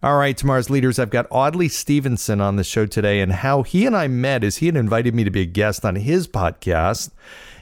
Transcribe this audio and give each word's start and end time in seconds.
All 0.00 0.16
right, 0.16 0.36
tomorrow's 0.36 0.70
leaders. 0.70 1.00
I've 1.00 1.10
got 1.10 1.26
Audley 1.28 1.66
Stevenson 1.66 2.40
on 2.40 2.54
the 2.54 2.62
show 2.62 2.86
today, 2.86 3.18
and 3.20 3.32
how 3.32 3.64
he 3.64 3.84
and 3.84 3.96
I 3.96 4.06
met 4.06 4.44
is 4.44 4.58
he 4.58 4.66
had 4.66 4.76
invited 4.76 5.12
me 5.12 5.24
to 5.24 5.30
be 5.32 5.40
a 5.40 5.44
guest 5.44 5.84
on 5.84 5.96
his 5.96 6.28
podcast. 6.28 7.10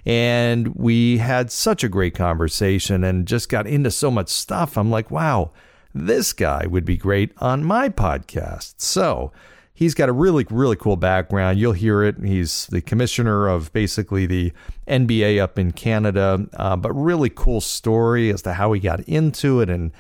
And 0.04 0.76
we 0.76 1.16
had 1.16 1.50
such 1.50 1.82
a 1.82 1.88
great 1.88 2.14
conversation 2.14 3.04
and 3.04 3.26
just 3.26 3.48
got 3.48 3.66
into 3.66 3.90
so 3.90 4.10
much 4.10 4.28
stuff. 4.28 4.76
I'm 4.76 4.90
like, 4.90 5.10
wow, 5.10 5.50
this 5.94 6.34
guy 6.34 6.66
would 6.66 6.84
be 6.84 6.98
great 6.98 7.32
on 7.38 7.64
my 7.64 7.88
podcast. 7.88 8.74
So 8.76 9.32
he's 9.72 9.94
got 9.94 10.10
a 10.10 10.12
really, 10.12 10.44
really 10.50 10.76
cool 10.76 10.96
background. 10.96 11.58
You'll 11.58 11.72
hear 11.72 12.02
it. 12.02 12.16
He's 12.22 12.66
the 12.66 12.82
commissioner 12.82 13.48
of 13.48 13.72
basically 13.72 14.26
the 14.26 14.52
NBA 14.86 15.40
up 15.40 15.58
in 15.58 15.72
Canada, 15.72 16.46
uh, 16.58 16.76
but 16.76 16.92
really 16.92 17.30
cool 17.30 17.62
story 17.62 18.28
as 18.28 18.42
to 18.42 18.52
how 18.52 18.74
he 18.74 18.80
got 18.80 19.00
into 19.08 19.62
it 19.62 19.70
and 19.70 19.90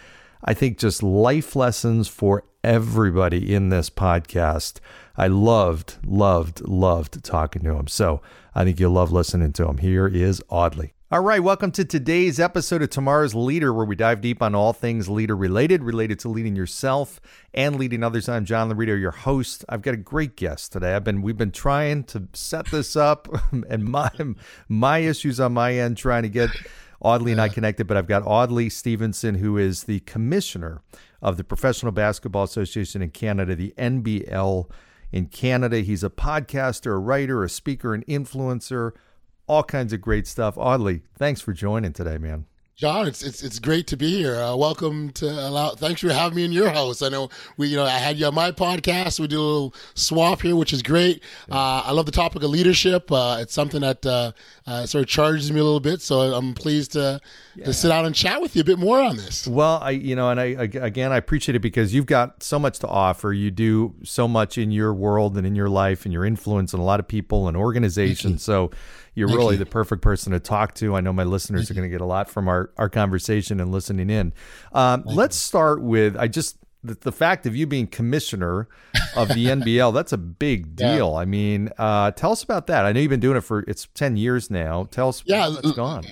I 0.48 0.54
think 0.54 0.78
just 0.78 1.02
life 1.02 1.56
lessons 1.56 2.06
for 2.06 2.44
everybody 2.62 3.52
in 3.52 3.70
this 3.70 3.90
podcast. 3.90 4.78
I 5.16 5.26
loved, 5.26 5.96
loved, 6.06 6.60
loved 6.60 7.24
talking 7.24 7.64
to 7.64 7.74
him. 7.74 7.88
So 7.88 8.22
I 8.54 8.62
think 8.62 8.78
you'll 8.78 8.92
love 8.92 9.10
listening 9.10 9.52
to 9.54 9.66
him. 9.66 9.78
Here 9.78 10.06
is 10.06 10.40
Audley. 10.48 10.92
All 11.10 11.20
right, 11.20 11.42
welcome 11.42 11.72
to 11.72 11.84
today's 11.84 12.38
episode 12.38 12.82
of 12.82 12.90
Tomorrow's 12.90 13.34
Leader, 13.34 13.72
where 13.72 13.84
we 13.84 13.96
dive 13.96 14.20
deep 14.20 14.40
on 14.40 14.54
all 14.54 14.72
things 14.72 15.08
leader 15.08 15.36
related, 15.36 15.82
related 15.82 16.20
to 16.20 16.28
leading 16.28 16.54
yourself 16.54 17.20
and 17.52 17.76
leading 17.76 18.04
others. 18.04 18.28
I'm 18.28 18.44
John 18.44 18.70
Laurito, 18.70 19.00
your 19.00 19.12
host. 19.12 19.64
I've 19.68 19.82
got 19.82 19.94
a 19.94 19.98
great 19.98 20.36
guest 20.36 20.72
today. 20.72 20.94
I've 20.94 21.04
been 21.04 21.22
we've 21.22 21.36
been 21.36 21.52
trying 21.52 22.04
to 22.04 22.28
set 22.34 22.66
this 22.66 22.94
up, 22.94 23.28
and 23.68 23.84
my 23.84 24.10
my 24.68 24.98
issues 24.98 25.40
on 25.40 25.54
my 25.54 25.74
end 25.74 25.96
trying 25.96 26.24
to 26.24 26.28
get 26.28 26.50
Audley 27.06 27.30
and 27.30 27.40
I 27.40 27.48
connected, 27.48 27.86
but 27.86 27.96
I've 27.96 28.08
got 28.08 28.26
Audley 28.26 28.68
Stevenson, 28.68 29.36
who 29.36 29.56
is 29.56 29.84
the 29.84 30.00
commissioner 30.00 30.82
of 31.22 31.36
the 31.36 31.44
Professional 31.44 31.92
Basketball 31.92 32.42
Association 32.42 33.00
in 33.00 33.10
Canada, 33.10 33.54
the 33.54 33.72
NBL 33.78 34.68
in 35.12 35.26
Canada. 35.26 35.78
He's 35.78 36.02
a 36.02 36.10
podcaster, 36.10 36.92
a 36.92 36.98
writer, 36.98 37.44
a 37.44 37.48
speaker, 37.48 37.94
an 37.94 38.02
influencer, 38.08 38.90
all 39.46 39.62
kinds 39.62 39.92
of 39.92 40.00
great 40.00 40.26
stuff. 40.26 40.58
Audley, 40.58 41.02
thanks 41.16 41.40
for 41.40 41.52
joining 41.52 41.92
today, 41.92 42.18
man. 42.18 42.46
John, 42.76 43.06
it's 43.06 43.22
it's 43.22 43.42
it's 43.42 43.58
great 43.58 43.86
to 43.86 43.96
be 43.96 44.18
here. 44.18 44.36
Uh, 44.36 44.54
welcome 44.54 45.08
to 45.12 45.26
allow. 45.26 45.70
Thanks 45.70 46.02
for 46.02 46.12
having 46.12 46.36
me 46.36 46.44
in 46.44 46.52
your 46.52 46.68
house. 46.68 47.00
I 47.00 47.08
know 47.08 47.30
we, 47.56 47.68
you 47.68 47.76
know, 47.76 47.84
I 47.84 47.88
had 47.88 48.18
you 48.18 48.26
on 48.26 48.34
my 48.34 48.52
podcast. 48.52 49.18
We 49.18 49.28
do 49.28 49.40
a 49.40 49.40
little 49.40 49.74
swap 49.94 50.42
here, 50.42 50.54
which 50.54 50.74
is 50.74 50.82
great. 50.82 51.22
Uh, 51.50 51.84
I 51.86 51.92
love 51.92 52.04
the 52.04 52.12
topic 52.12 52.42
of 52.42 52.50
leadership. 52.50 53.10
Uh, 53.10 53.38
it's 53.40 53.54
something 53.54 53.80
that 53.80 54.04
uh, 54.04 54.32
uh, 54.66 54.84
sort 54.84 55.00
of 55.00 55.08
charges 55.08 55.50
me 55.50 55.58
a 55.58 55.64
little 55.64 55.80
bit. 55.80 56.02
So 56.02 56.20
I'm 56.34 56.52
pleased 56.52 56.92
to 56.92 57.18
yeah. 57.54 57.64
to 57.64 57.72
sit 57.72 57.88
down 57.88 58.04
and 58.04 58.14
chat 58.14 58.42
with 58.42 58.54
you 58.54 58.60
a 58.60 58.64
bit 58.66 58.78
more 58.78 59.00
on 59.00 59.16
this. 59.16 59.48
Well, 59.48 59.78
I, 59.82 59.92
you 59.92 60.14
know, 60.14 60.28
and 60.28 60.38
I 60.38 60.44
again, 60.44 61.12
I 61.12 61.16
appreciate 61.16 61.56
it 61.56 61.60
because 61.60 61.94
you've 61.94 62.04
got 62.04 62.42
so 62.42 62.58
much 62.58 62.80
to 62.80 62.88
offer. 62.88 63.32
You 63.32 63.50
do 63.50 63.94
so 64.04 64.28
much 64.28 64.58
in 64.58 64.70
your 64.70 64.92
world 64.92 65.38
and 65.38 65.46
in 65.46 65.56
your 65.56 65.70
life, 65.70 66.04
and 66.04 66.12
your 66.12 66.26
influence 66.26 66.74
on 66.74 66.80
a 66.80 66.84
lot 66.84 67.00
of 67.00 67.08
people 67.08 67.48
and 67.48 67.56
organizations. 67.56 68.42
So 68.42 68.70
you're 69.16 69.28
Thank 69.28 69.38
really 69.38 69.54
you. 69.54 69.58
the 69.58 69.66
perfect 69.66 70.02
person 70.02 70.32
to 70.32 70.38
talk 70.38 70.74
to. 70.74 70.94
I 70.94 71.00
know 71.00 71.12
my 71.12 71.24
listeners 71.24 71.62
Thank 71.62 71.70
are 71.70 71.80
going 71.80 71.90
to 71.90 71.92
get 71.92 72.02
a 72.02 72.06
lot 72.06 72.28
from 72.28 72.48
our, 72.48 72.70
our 72.76 72.90
conversation 72.90 73.60
and 73.60 73.72
listening 73.72 74.10
in. 74.10 74.32
Um, 74.72 75.02
let's 75.06 75.36
start 75.36 75.82
with 75.82 76.16
I 76.16 76.28
just 76.28 76.58
the, 76.84 76.94
the, 76.94 77.10
fact 77.10 77.46
of 77.46 77.56
you 77.56 77.66
being 77.66 77.86
commissioner 77.86 78.68
of 79.16 79.28
the 79.28 79.46
NBL. 79.46 79.92
That's 79.94 80.12
a 80.12 80.18
big 80.18 80.76
deal. 80.76 81.12
Yeah. 81.12 81.20
I 81.20 81.24
mean, 81.24 81.70
uh, 81.78 82.10
tell 82.12 82.30
us 82.30 82.42
about 82.42 82.66
that. 82.68 82.84
I 82.84 82.92
know 82.92 83.00
you've 83.00 83.10
been 83.10 83.18
doing 83.18 83.38
it 83.38 83.40
for 83.40 83.60
it's 83.60 83.88
ten 83.94 84.18
years 84.18 84.50
now. 84.50 84.84
Tell 84.90 85.08
us 85.08 85.22
yeah, 85.24 85.48
what's 85.48 85.72
gone. 85.72 86.04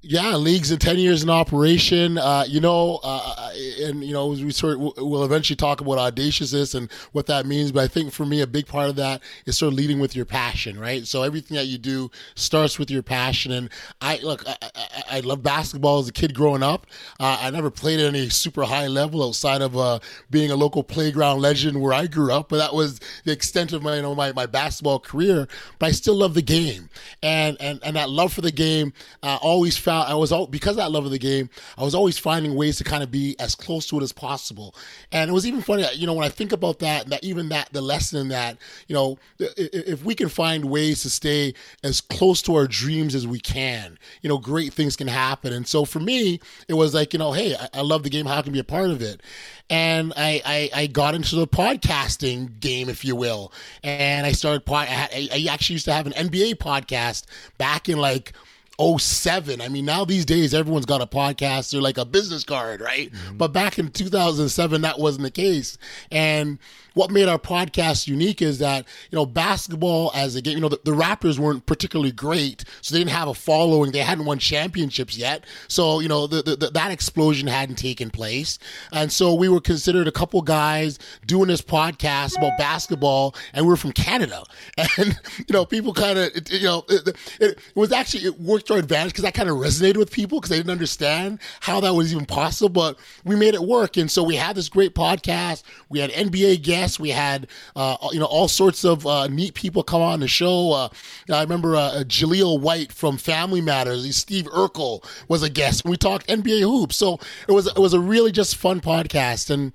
Yeah, 0.00 0.36
leagues 0.36 0.70
in 0.70 0.78
ten 0.78 0.96
years 0.96 1.24
in 1.24 1.28
operation. 1.28 2.18
Uh, 2.18 2.44
you 2.46 2.60
know, 2.60 3.00
uh, 3.02 3.50
and 3.82 4.04
you 4.04 4.12
know, 4.12 4.28
we 4.28 4.52
sort 4.52 4.74
of, 4.74 4.80
we'll 4.96 5.24
eventually 5.24 5.56
talk 5.56 5.80
about 5.80 5.98
audaciousness 5.98 6.74
and 6.74 6.90
what 7.10 7.26
that 7.26 7.46
means. 7.46 7.72
But 7.72 7.82
I 7.82 7.88
think 7.88 8.12
for 8.12 8.24
me, 8.24 8.40
a 8.40 8.46
big 8.46 8.68
part 8.68 8.88
of 8.88 8.94
that 8.96 9.22
is 9.44 9.58
sort 9.58 9.72
of 9.72 9.76
leading 9.76 9.98
with 9.98 10.14
your 10.14 10.24
passion, 10.24 10.78
right? 10.78 11.04
So 11.04 11.24
everything 11.24 11.56
that 11.56 11.66
you 11.66 11.78
do 11.78 12.12
starts 12.36 12.78
with 12.78 12.92
your 12.92 13.02
passion. 13.02 13.50
And 13.50 13.70
I 14.00 14.18
look, 14.18 14.48
I, 14.48 14.56
I, 14.62 15.02
I 15.16 15.20
love 15.20 15.42
basketball 15.42 15.98
as 15.98 16.08
a 16.08 16.12
kid 16.12 16.32
growing 16.32 16.62
up. 16.62 16.86
Uh, 17.18 17.36
I 17.40 17.50
never 17.50 17.68
played 17.68 17.98
at 17.98 18.06
any 18.06 18.28
super 18.28 18.62
high 18.62 18.86
level 18.86 19.26
outside 19.26 19.62
of 19.62 19.76
uh, 19.76 19.98
being 20.30 20.52
a 20.52 20.56
local 20.56 20.84
playground 20.84 21.40
legend 21.40 21.80
where 21.80 21.92
I 21.92 22.06
grew 22.06 22.32
up. 22.32 22.50
But 22.50 22.58
that 22.58 22.72
was 22.72 23.00
the 23.24 23.32
extent 23.32 23.72
of 23.72 23.82
my 23.82 23.96
you 23.96 24.02
know 24.02 24.14
my, 24.14 24.30
my 24.32 24.46
basketball 24.46 25.00
career. 25.00 25.48
But 25.80 25.86
I 25.86 25.90
still 25.90 26.14
love 26.14 26.34
the 26.34 26.42
game, 26.42 26.88
and 27.20 27.56
and 27.60 27.80
and 27.82 27.96
that 27.96 28.10
love 28.10 28.32
for 28.32 28.42
the 28.42 28.52
game 28.52 28.92
uh, 29.24 29.38
always 29.42 29.76
found 29.88 30.08
I 30.08 30.14
was 30.14 30.32
all 30.32 30.46
because 30.46 30.76
that 30.76 30.90
love 30.90 31.06
of 31.06 31.10
the 31.10 31.18
game. 31.18 31.48
I 31.78 31.82
was 31.82 31.94
always 31.94 32.18
finding 32.18 32.54
ways 32.54 32.76
to 32.78 32.84
kind 32.84 33.02
of 33.02 33.10
be 33.10 33.36
as 33.38 33.54
close 33.54 33.86
to 33.86 33.98
it 33.98 34.02
as 34.02 34.12
possible. 34.12 34.74
And 35.12 35.30
it 35.30 35.32
was 35.32 35.46
even 35.46 35.62
funny, 35.62 35.86
you 35.94 36.06
know, 36.06 36.12
when 36.12 36.26
I 36.26 36.28
think 36.28 36.52
about 36.52 36.80
that, 36.80 37.08
that 37.08 37.24
even 37.24 37.48
that 37.48 37.72
the 37.72 37.80
lesson 37.80 38.20
in 38.20 38.28
that, 38.28 38.58
you 38.86 38.94
know, 38.94 39.18
if 39.38 40.04
we 40.04 40.14
can 40.14 40.28
find 40.28 40.66
ways 40.66 41.02
to 41.02 41.10
stay 41.10 41.54
as 41.82 42.00
close 42.00 42.42
to 42.42 42.54
our 42.54 42.66
dreams 42.66 43.14
as 43.14 43.26
we 43.26 43.40
can, 43.40 43.98
you 44.20 44.28
know, 44.28 44.38
great 44.38 44.74
things 44.74 44.94
can 44.94 45.08
happen. 45.08 45.52
And 45.52 45.66
so 45.66 45.84
for 45.84 46.00
me, 46.00 46.40
it 46.68 46.74
was 46.74 46.92
like, 46.92 47.14
you 47.14 47.18
know, 47.18 47.32
hey, 47.32 47.54
I, 47.54 47.68
I 47.74 47.80
love 47.80 48.02
the 48.02 48.10
game. 48.10 48.26
How 48.26 48.42
can 48.42 48.52
I 48.52 48.54
be 48.54 48.60
a 48.60 48.64
part 48.64 48.90
of 48.90 49.00
it? 49.00 49.22
and 49.70 50.14
I, 50.16 50.40
I, 50.44 50.70
I, 50.74 50.86
got 50.86 51.14
into 51.14 51.36
the 51.36 51.46
podcasting 51.46 52.58
game, 52.58 52.88
if 52.88 53.04
you 53.04 53.14
will. 53.14 53.52
And 53.82 54.26
I 54.26 54.32
started, 54.32 54.64
pod, 54.64 54.88
I, 54.88 55.28
I 55.30 55.46
actually 55.50 55.74
used 55.74 55.84
to 55.84 55.92
have 55.92 56.06
an 56.06 56.14
NBA 56.14 56.54
podcast 56.54 57.26
back 57.58 57.90
in 57.90 57.98
like 57.98 58.32
07. 58.80 59.60
I 59.60 59.68
mean, 59.68 59.84
now 59.84 60.04
these 60.04 60.24
days 60.24 60.54
everyone's 60.54 60.86
got 60.86 61.00
a 61.00 61.06
podcast. 61.06 61.72
They're 61.72 61.80
like 61.80 61.98
a 61.98 62.04
business 62.04 62.44
card, 62.44 62.80
right? 62.80 63.10
Mm-hmm. 63.10 63.36
But 63.36 63.52
back 63.52 63.78
in 63.78 63.90
2007, 63.90 64.82
that 64.82 64.98
wasn't 64.98 65.24
the 65.24 65.30
case. 65.30 65.78
And 66.10 66.58
what 66.98 67.10
made 67.12 67.28
our 67.28 67.38
podcast 67.38 68.08
unique 68.08 68.42
is 68.42 68.58
that, 68.58 68.84
you 69.10 69.16
know, 69.16 69.24
basketball 69.24 70.10
as 70.14 70.34
a 70.34 70.42
game, 70.42 70.56
you 70.56 70.60
know, 70.60 70.68
the, 70.68 70.80
the, 70.84 70.98
Raptors 70.98 71.38
weren't 71.38 71.64
particularly 71.64 72.10
great, 72.10 72.64
so 72.80 72.92
they 72.92 73.00
didn't 73.00 73.12
have 73.12 73.28
a 73.28 73.34
following. 73.34 73.92
They 73.92 74.00
hadn't 74.00 74.24
won 74.24 74.40
championships 74.40 75.16
yet. 75.16 75.44
So, 75.68 76.00
you 76.00 76.08
know, 76.08 76.26
the, 76.26 76.42
the, 76.42 76.70
that 76.70 76.90
explosion 76.90 77.46
hadn't 77.46 77.76
taken 77.76 78.10
place. 78.10 78.58
And 78.92 79.12
so 79.12 79.32
we 79.34 79.48
were 79.48 79.60
considered 79.60 80.08
a 80.08 80.12
couple 80.12 80.42
guys 80.42 80.98
doing 81.24 81.46
this 81.46 81.62
podcast 81.62 82.36
about 82.36 82.58
basketball, 82.58 83.36
and 83.52 83.64
we 83.64 83.72
are 83.72 83.76
from 83.76 83.92
Canada. 83.92 84.42
And, 84.96 85.20
you 85.36 85.52
know, 85.52 85.64
people 85.64 85.92
kind 85.92 86.18
of, 86.18 86.30
you 86.50 86.62
know, 86.62 86.84
it, 86.88 87.06
it, 87.08 87.16
it, 87.40 87.58
was 87.74 87.92
actually, 87.92 88.24
it 88.24 88.40
worked 88.40 88.67
advantage 88.76 89.12
because 89.12 89.24
that 89.24 89.34
kind 89.34 89.48
of 89.48 89.56
resonated 89.56 89.96
with 89.96 90.10
people 90.10 90.38
because 90.38 90.50
they 90.50 90.56
didn't 90.56 90.70
understand 90.70 91.38
how 91.60 91.80
that 91.80 91.94
was 91.94 92.12
even 92.12 92.26
possible, 92.26 92.68
but 92.68 92.98
we 93.24 93.36
made 93.36 93.54
it 93.54 93.62
work. 93.62 93.96
And 93.96 94.10
so 94.10 94.22
we 94.22 94.36
had 94.36 94.56
this 94.56 94.68
great 94.68 94.94
podcast. 94.94 95.62
We 95.88 96.00
had 96.00 96.10
NBA 96.10 96.62
guests. 96.62 97.00
We 97.00 97.10
had, 97.10 97.46
uh, 97.76 97.96
you 98.12 98.18
know, 98.18 98.26
all 98.26 98.48
sorts 98.48 98.84
of 98.84 99.06
uh, 99.06 99.28
neat 99.28 99.54
people 99.54 99.82
come 99.82 100.02
on 100.02 100.20
the 100.20 100.28
show. 100.28 100.72
Uh, 100.72 100.88
I 101.32 101.40
remember 101.40 101.76
uh, 101.76 102.04
Jaleel 102.06 102.60
White 102.60 102.92
from 102.92 103.16
Family 103.16 103.60
Matters. 103.60 104.16
Steve 104.16 104.44
Urkel 104.46 105.04
was 105.28 105.42
a 105.42 105.50
guest. 105.50 105.84
We 105.84 105.96
talked 105.96 106.26
NBA 106.26 106.60
hoops. 106.60 106.96
So 106.96 107.18
it 107.48 107.52
was 107.52 107.66
it 107.66 107.78
was 107.78 107.94
a 107.94 108.00
really 108.00 108.32
just 108.32 108.56
fun 108.56 108.80
podcast. 108.80 109.50
And 109.50 109.72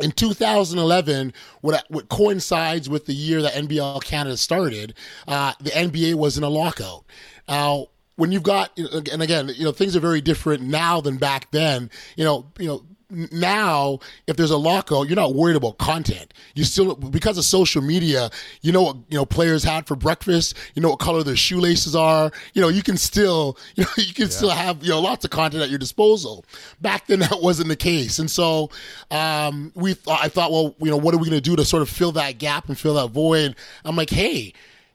in 0.00 0.12
2011, 0.12 1.32
what, 1.60 1.84
what 1.88 2.08
coincides 2.08 2.88
with 2.88 3.06
the 3.06 3.14
year 3.14 3.42
that 3.42 3.54
NBL 3.54 4.02
Canada 4.04 4.36
started, 4.36 4.94
uh, 5.26 5.52
the 5.60 5.70
NBA 5.70 6.14
was 6.14 6.38
in 6.38 6.44
a 6.44 6.48
lockout. 6.48 7.04
Now, 7.48 7.88
when 8.18 8.32
you've 8.32 8.42
got, 8.42 8.76
and 8.76 9.22
again, 9.22 9.48
you 9.54 9.62
know, 9.62 9.70
things 9.70 9.94
are 9.94 10.00
very 10.00 10.20
different 10.20 10.64
now 10.64 11.00
than 11.00 11.18
back 11.18 11.52
then. 11.52 11.88
You 12.16 12.24
know, 12.24 12.46
you 12.58 12.66
know, 12.66 12.82
now 13.10 14.00
if 14.26 14.36
there's 14.36 14.50
a 14.50 14.56
lockout 14.58 15.08
you're 15.08 15.16
not 15.16 15.34
worried 15.34 15.56
about 15.56 15.78
content. 15.78 16.34
You 16.54 16.64
still 16.64 16.94
because 16.94 17.38
of 17.38 17.44
social 17.44 17.80
media 17.80 18.28
you 18.60 18.70
know 18.70 18.82
what 18.82 18.96
you 19.08 19.16
know 19.16 19.24
players 19.24 19.64
had 19.64 19.86
for 19.86 19.96
breakfast 19.96 20.54
you 20.74 20.82
know 20.82 20.90
what 20.90 20.98
color 20.98 21.22
their 21.22 21.36
shoelaces 21.36 21.96
are. 21.96 22.30
You 22.52 22.60
know 22.60 22.68
you 22.68 22.82
can 22.82 22.98
still 22.98 23.56
you 23.76 23.84
know 23.84 23.90
you 23.96 24.12
can 24.12 24.24
yeah. 24.24 24.30
still 24.30 24.50
have 24.50 24.82
you 24.82 24.90
know 24.90 25.00
lots 25.00 25.24
of 25.24 25.30
content 25.30 25.62
at 25.62 25.70
your 25.70 25.78
disposal. 25.78 26.44
Back 26.82 27.06
then 27.06 27.20
that 27.20 27.40
wasn't 27.40 27.68
the 27.68 27.76
case. 27.76 28.18
And 28.18 28.30
so 28.30 28.68
um, 29.10 29.72
we 29.74 29.94
th- 29.94 30.06
i 30.20 30.28
thought 30.28 30.50
well 30.50 30.74
you 30.80 30.90
know 30.90 30.98
what 30.98 31.14
are 31.14 31.18
we 31.18 31.30
going 31.30 31.40
to 31.42 31.50
do 31.50 31.56
to 31.56 31.64
sort 31.64 31.82
of 31.82 31.88
fill 31.88 32.12
that 32.12 32.36
gap 32.36 32.68
and 32.68 32.78
fill 32.78 32.94
that 32.94 33.08
void? 33.08 33.56
I'm 33.86 33.96
like 33.96 34.10
hey 34.10 34.52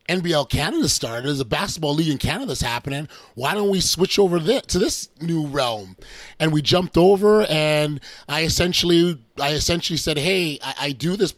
NBL 0.10 0.50
Canada 0.50 0.90
started, 0.90 1.28
there's 1.28 1.40
a 1.40 1.46
basketball 1.46 1.94
league 1.94 2.10
in 2.10 2.18
Canada 2.18 2.48
that's 2.48 2.62
happening. 2.62 3.08
Why 3.36 3.54
don't 3.54 3.70
we 3.70 3.80
switch 3.80 4.20
over 4.20 4.40
to 4.40 4.80
this 4.80 5.10
new 5.22 5.48
realm? 5.48 5.96
And 6.40 6.52
we 6.52 6.62
jumped 6.62 6.98
over, 6.98 7.46
and 7.46 8.02
I 8.28 8.44
essentially, 8.44 9.20
I 9.40 9.52
essentially 9.52 9.98
said, 9.98 10.18
"Hey, 10.18 10.60
I, 10.62 10.76
I 10.80 10.92
do 10.92 11.16
this 11.16 11.34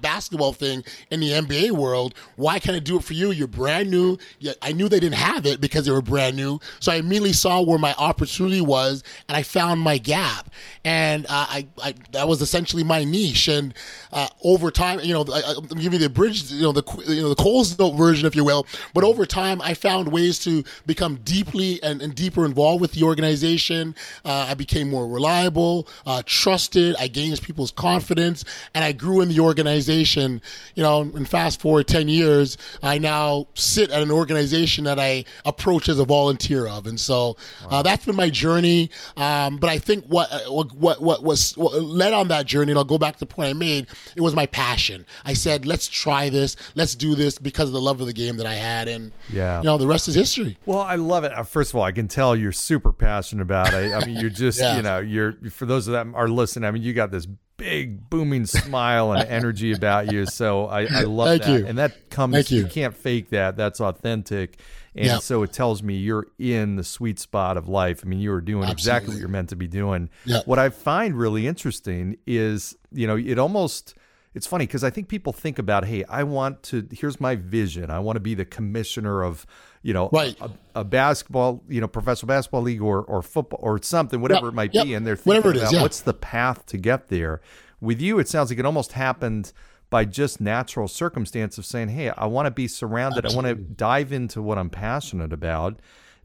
basketball 0.00 0.52
thing 0.52 0.84
in 1.10 1.20
the 1.20 1.30
NBA 1.30 1.72
world. 1.72 2.14
Why 2.36 2.58
can't 2.58 2.76
I 2.76 2.80
do 2.80 2.96
it 2.96 3.04
for 3.04 3.12
you? 3.12 3.30
You're 3.30 3.46
brand 3.46 3.90
new. 3.90 4.18
I 4.62 4.72
knew 4.72 4.88
they 4.88 5.00
didn't 5.00 5.16
have 5.16 5.46
it 5.46 5.60
because 5.60 5.84
they 5.86 5.92
were 5.92 6.02
brand 6.02 6.36
new. 6.36 6.60
So 6.80 6.92
I 6.92 6.96
immediately 6.96 7.32
saw 7.32 7.62
where 7.62 7.78
my 7.78 7.94
opportunity 7.98 8.60
was 8.60 9.02
and 9.28 9.36
I 9.36 9.42
found 9.42 9.80
my 9.80 9.98
gap. 9.98 10.50
And 10.84 11.26
uh, 11.26 11.46
I, 11.48 11.66
I, 11.82 11.94
that 12.12 12.28
was 12.28 12.40
essentially 12.40 12.84
my 12.84 13.04
niche. 13.04 13.48
And 13.48 13.74
uh, 14.12 14.28
over 14.42 14.70
time, 14.70 15.00
you 15.00 15.12
know, 15.12 15.24
I, 15.32 15.54
am 15.56 15.66
giving 15.78 16.00
the 16.00 16.08
bridge, 16.08 16.50
you 16.50 16.62
know, 16.62 16.72
the 16.72 16.84
you 17.06 17.22
know 17.22 17.28
the 17.28 17.34
Coles 17.34 17.78
Note 17.78 17.92
version, 17.92 18.26
if 18.26 18.36
you 18.36 18.44
will. 18.44 18.66
But 18.92 19.04
over 19.04 19.26
time, 19.26 19.60
I 19.62 19.74
found 19.74 20.12
ways 20.12 20.38
to 20.40 20.64
become 20.86 21.16
deeply 21.24 21.82
and, 21.82 22.00
and 22.00 22.14
deeper 22.14 22.44
involved 22.44 22.80
with 22.80 22.92
the 22.92 23.02
organization. 23.02 23.94
Uh, 24.24 24.46
I 24.48 24.54
became 24.54 24.90
more 24.90 25.06
reliable, 25.06 25.88
uh, 26.06 26.22
trusted. 26.26 26.94
I 26.98 27.08
gained 27.08 27.34
people's 27.42 27.70
confidence, 27.70 28.44
and 28.74 28.84
I 28.84 28.92
grew 28.92 29.20
in 29.20 29.28
the 29.28 29.40
organization. 29.40 29.63
Organization, 29.64 30.42
you 30.74 30.82
know, 30.82 31.00
and 31.00 31.28
fast 31.28 31.60
forward 31.60 31.88
ten 31.88 32.08
years, 32.08 32.58
I 32.82 32.98
now 32.98 33.48
sit 33.54 33.90
at 33.90 34.02
an 34.02 34.10
organization 34.10 34.84
that 34.84 35.00
I 35.00 35.24
approach 35.44 35.88
as 35.88 35.98
a 35.98 36.04
volunteer 36.04 36.66
of, 36.66 36.86
and 36.86 37.00
so 37.00 37.36
uh, 37.70 37.82
that's 37.82 38.04
been 38.04 38.14
my 38.14 38.30
journey. 38.30 38.90
Um, 39.16 39.56
but 39.56 39.70
I 39.70 39.78
think 39.78 40.04
what 40.06 40.28
what 40.48 40.72
what, 40.74 41.02
what 41.02 41.22
was 41.22 41.56
what 41.56 41.82
led 41.82 42.12
on 42.12 42.28
that 42.28 42.46
journey, 42.46 42.72
and 42.72 42.78
I'll 42.78 42.84
go 42.84 42.98
back 42.98 43.14
to 43.14 43.20
the 43.20 43.26
point 43.26 43.48
I 43.48 43.52
made 43.54 43.86
it 44.14 44.20
was 44.20 44.34
my 44.34 44.46
passion. 44.46 45.06
I 45.24 45.32
said, 45.32 45.66
let's 45.66 45.88
try 45.88 46.28
this, 46.28 46.56
let's 46.74 46.94
do 46.94 47.14
this 47.14 47.38
because 47.38 47.68
of 47.68 47.72
the 47.72 47.80
love 47.80 48.00
of 48.00 48.06
the 48.06 48.12
game 48.12 48.36
that 48.36 48.46
I 48.46 48.54
had, 48.54 48.88
and 48.88 49.12
yeah, 49.32 49.58
you 49.58 49.64
know, 49.64 49.78
the 49.78 49.86
rest 49.86 50.08
is 50.08 50.14
history. 50.14 50.58
Well, 50.66 50.80
I 50.80 50.96
love 50.96 51.24
it. 51.24 51.32
Uh, 51.32 51.42
first 51.42 51.70
of 51.70 51.76
all, 51.76 51.84
I 51.84 51.92
can 51.92 52.08
tell 52.08 52.36
you're 52.36 52.52
super 52.52 52.92
passionate 52.92 53.42
about 53.42 53.72
it. 53.72 53.92
I 53.92 54.04
mean, 54.04 54.18
you're 54.18 54.30
just, 54.30 54.58
yeah. 54.60 54.76
you 54.76 54.82
know, 54.82 54.98
you're 54.98 55.32
for 55.50 55.66
those 55.66 55.88
of 55.88 55.92
them 55.92 56.14
are 56.14 56.28
listening. 56.28 56.66
I 56.66 56.70
mean, 56.70 56.82
you 56.82 56.92
got 56.92 57.10
this 57.10 57.26
big 57.56 58.08
booming 58.10 58.46
smile 58.46 59.12
and 59.12 59.28
energy 59.28 59.72
about 59.72 60.12
you. 60.12 60.26
So 60.26 60.66
I, 60.66 60.82
I 60.82 61.02
love 61.02 61.28
Thank 61.28 61.42
that, 61.42 61.60
you. 61.60 61.66
and 61.66 61.78
that 61.78 62.10
comes. 62.10 62.34
Thank 62.34 62.50
you. 62.50 62.60
you 62.60 62.66
can't 62.66 62.94
fake 62.94 63.30
that. 63.30 63.56
That's 63.56 63.80
authentic. 63.80 64.58
And 64.96 65.06
yep. 65.06 65.22
so 65.22 65.42
it 65.42 65.52
tells 65.52 65.82
me 65.82 65.96
you're 65.96 66.26
in 66.38 66.76
the 66.76 66.84
sweet 66.84 67.18
spot 67.18 67.56
of 67.56 67.68
life. 67.68 68.02
I 68.04 68.08
mean, 68.08 68.20
you 68.20 68.32
are 68.32 68.40
doing 68.40 68.64
Absolutely. 68.64 68.80
exactly 68.80 69.14
what 69.14 69.20
you're 69.20 69.28
meant 69.28 69.48
to 69.48 69.56
be 69.56 69.66
doing. 69.66 70.08
Yep. 70.24 70.46
What 70.46 70.58
I 70.58 70.68
find 70.68 71.18
really 71.18 71.46
interesting 71.46 72.16
is, 72.26 72.76
you 72.92 73.06
know, 73.06 73.16
it 73.16 73.38
almost 73.38 73.94
it's 74.34 74.46
funny 74.46 74.66
because 74.66 74.82
I 74.82 74.90
think 74.90 75.08
people 75.08 75.32
think 75.32 75.58
about, 75.58 75.84
hey, 75.84 76.04
I 76.04 76.24
want 76.24 76.62
to. 76.64 76.86
Here's 76.90 77.20
my 77.20 77.36
vision. 77.36 77.90
I 77.90 78.00
want 78.00 78.16
to 78.16 78.20
be 78.20 78.34
the 78.34 78.44
commissioner 78.44 79.22
of, 79.22 79.46
you 79.84 79.92
know, 79.92 80.08
right. 80.12 80.34
a, 80.40 80.50
a, 80.74 80.82
basketball, 80.82 81.62
you 81.68 81.78
know, 81.78 81.86
professional 81.86 82.26
basketball 82.26 82.62
league 82.62 82.80
or 82.80 83.02
or 83.02 83.22
football 83.22 83.60
or 83.62 83.80
something, 83.82 84.20
whatever 84.20 84.46
yep. 84.46 84.52
it 84.52 84.56
might 84.56 84.74
yep. 84.74 84.86
be. 84.86 84.94
And 84.94 85.06
they're 85.06 85.14
thinking 85.14 85.42
whatever 85.42 85.50
it 85.50 85.56
about 85.58 85.66
is, 85.66 85.72
yeah. 85.74 85.82
what's 85.82 86.00
the 86.00 86.14
path 86.14 86.64
to 86.66 86.78
get 86.78 87.08
there. 87.08 87.42
With 87.82 88.00
you, 88.00 88.18
it 88.18 88.26
sounds 88.26 88.50
like 88.50 88.58
it 88.58 88.64
almost 88.64 88.92
happened 88.92 89.52
by 89.90 90.06
just 90.06 90.40
natural 90.40 90.88
circumstance 90.88 91.58
of 91.58 91.66
saying, 91.66 91.90
hey, 91.90 92.08
I 92.08 92.24
want 92.24 92.46
to 92.46 92.50
be 92.50 92.66
surrounded. 92.66 93.26
Absolutely. 93.26 93.50
I 93.50 93.52
want 93.52 93.68
to 93.68 93.74
dive 93.74 94.10
into 94.10 94.40
what 94.40 94.56
I'm 94.56 94.70
passionate 94.70 95.34
about. 95.34 95.78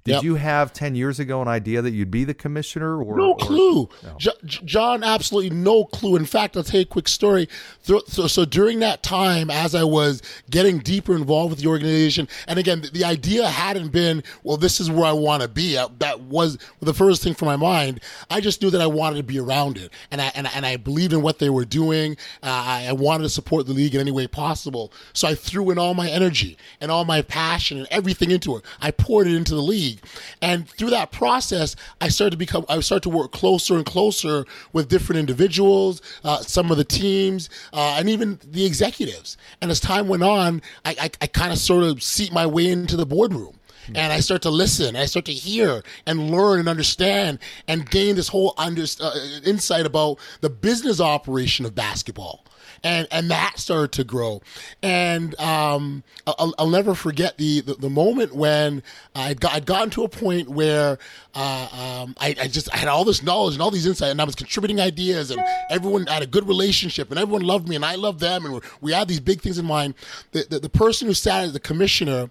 Did 0.05 0.15
yep. 0.15 0.23
you 0.23 0.35
have 0.35 0.71
10 0.71 0.95
years 0.95 1.19
ago 1.19 1.41
an 1.41 1.49
idea 1.49 1.81
that 1.81 1.91
you'd 1.91 2.09
be 2.09 2.23
the 2.23 2.33
commissioner? 2.33 3.03
Or, 3.03 3.17
no 3.17 3.35
clue. 3.35 3.83
Or, 3.83 3.89
no. 4.03 4.15
J- 4.17 4.31
John, 4.45 5.03
absolutely 5.03 5.49
no 5.49 5.83
clue. 5.85 6.15
In 6.15 6.25
fact, 6.25 6.55
I'll 6.55 6.63
tell 6.63 6.79
you 6.79 6.83
a 6.83 6.85
quick 6.85 7.09
story. 7.09 7.49
So, 7.81 8.01
so, 8.07 8.27
so, 8.27 8.45
during 8.45 8.79
that 8.79 9.03
time, 9.03 9.51
as 9.51 9.75
I 9.75 9.83
was 9.83 10.21
getting 10.49 10.79
deeper 10.79 11.15
involved 11.15 11.51
with 11.51 11.59
the 11.59 11.67
organization, 11.67 12.29
and 12.47 12.57
again, 12.57 12.81
the, 12.81 12.91
the 12.91 13.03
idea 13.03 13.47
hadn't 13.47 13.89
been, 13.89 14.23
well, 14.43 14.55
this 14.55 14.79
is 14.79 14.89
where 14.89 15.05
I 15.05 15.11
want 15.11 15.41
to 15.41 15.49
be. 15.49 15.77
I, 15.77 15.87
that 15.99 16.21
was 16.21 16.57
the 16.79 16.93
first 16.93 17.21
thing 17.21 17.33
for 17.33 17.45
my 17.45 17.57
mind. 17.57 17.99
I 18.29 18.39
just 18.39 18.61
knew 18.61 18.69
that 18.69 18.81
I 18.81 18.87
wanted 18.87 19.17
to 19.17 19.23
be 19.23 19.37
around 19.37 19.77
it. 19.77 19.91
And 20.11 20.21
I, 20.21 20.31
and, 20.33 20.47
and 20.55 20.65
I 20.65 20.77
believed 20.77 21.11
in 21.11 21.21
what 21.21 21.39
they 21.39 21.49
were 21.49 21.65
doing. 21.65 22.13
Uh, 22.41 22.63
I, 22.65 22.85
I 22.87 22.93
wanted 22.93 23.23
to 23.23 23.29
support 23.29 23.65
the 23.65 23.73
league 23.73 23.95
in 23.95 24.01
any 24.01 24.11
way 24.11 24.27
possible. 24.27 24.93
So 25.11 25.27
I 25.27 25.35
threw 25.35 25.71
in 25.71 25.77
all 25.77 25.93
my 25.93 26.09
energy 26.09 26.57
and 26.79 26.89
all 26.89 27.03
my 27.03 27.21
passion 27.21 27.79
and 27.79 27.87
everything 27.91 28.31
into 28.31 28.55
it. 28.55 28.63
I 28.79 28.91
poured 28.91 29.27
it 29.27 29.35
into 29.35 29.55
the 29.55 29.61
league 29.61 29.88
league. 29.89 29.99
And 30.41 30.67
through 30.69 30.91
that 30.91 31.11
process, 31.11 31.75
I 32.01 32.09
started 32.09 32.31
to 32.31 32.37
become, 32.37 32.65
I 32.69 32.79
started 32.79 33.03
to 33.03 33.09
work 33.09 33.31
closer 33.31 33.75
and 33.75 33.85
closer 33.85 34.45
with 34.73 34.89
different 34.89 35.19
individuals, 35.19 36.01
uh, 36.23 36.39
some 36.39 36.71
of 36.71 36.77
the 36.77 36.83
teams, 36.83 37.49
uh, 37.73 37.95
and 37.99 38.09
even 38.09 38.39
the 38.43 38.65
executives. 38.65 39.37
And 39.61 39.71
as 39.71 39.79
time 39.79 40.07
went 40.07 40.23
on, 40.23 40.61
I, 40.85 40.95
I, 41.01 41.11
I 41.21 41.27
kind 41.27 41.51
of 41.51 41.59
sort 41.59 41.83
of 41.83 42.01
seat 42.03 42.31
my 42.31 42.45
way 42.45 42.67
into 42.67 42.95
the 42.95 43.05
boardroom 43.05 43.55
and 43.95 44.13
I 44.13 44.19
start 44.19 44.43
to 44.43 44.49
listen, 44.51 44.95
I 44.95 45.05
start 45.05 45.25
to 45.25 45.33
hear 45.33 45.83
and 46.05 46.29
learn 46.29 46.59
and 46.59 46.69
understand 46.69 47.39
and 47.67 47.89
gain 47.89 48.15
this 48.15 48.27
whole 48.27 48.53
under, 48.57 48.83
uh, 49.01 49.11
insight 49.43 49.85
about 49.85 50.19
the 50.41 50.49
business 50.49 50.99
operation 50.99 51.65
of 51.65 51.73
basketball 51.73 52.45
and 52.83 53.07
and 53.11 53.29
that 53.31 53.59
started 53.59 53.91
to 53.93 54.03
grow. 54.03 54.41
And 54.81 55.39
um, 55.39 56.03
I'll, 56.27 56.53
I'll, 56.57 56.69
never 56.69 56.95
forget 56.95 57.37
the, 57.37 57.61
the, 57.61 57.75
the 57.75 57.89
moment 57.89 58.33
when 58.33 58.83
I 59.15 59.33
got 59.33 59.53
I'd 59.53 59.65
gotten 59.65 59.89
to 59.91 60.03
a 60.03 60.09
point 60.09 60.49
where 60.49 60.97
uh, 61.35 62.01
um, 62.03 62.15
I, 62.19 62.35
I, 62.39 62.47
just 62.47 62.73
I 62.73 62.77
had 62.77 62.87
all 62.87 63.05
this 63.05 63.23
knowledge 63.23 63.55
and 63.55 63.61
all 63.61 63.71
these 63.71 63.85
insights, 63.85 64.11
and 64.11 64.21
I 64.21 64.23
was 64.23 64.35
contributing 64.35 64.79
ideas, 64.79 65.31
and 65.31 65.41
everyone 65.69 66.07
had 66.07 66.23
a 66.23 66.27
good 66.27 66.47
relationship, 66.47 67.09
and 67.09 67.19
everyone 67.19 67.43
loved 67.43 67.67
me, 67.67 67.75
and 67.75 67.85
I 67.85 67.95
loved 67.95 68.19
them, 68.19 68.45
and 68.45 68.61
we 68.81 68.93
had 68.93 69.07
these 69.07 69.19
big 69.19 69.41
things 69.41 69.57
in 69.57 69.65
mind. 69.65 69.95
The, 70.31 70.45
the, 70.49 70.59
the 70.59 70.69
person 70.69 71.07
who 71.07 71.13
sat 71.13 71.43
as 71.43 71.53
the 71.53 71.59
commissioner 71.59 72.29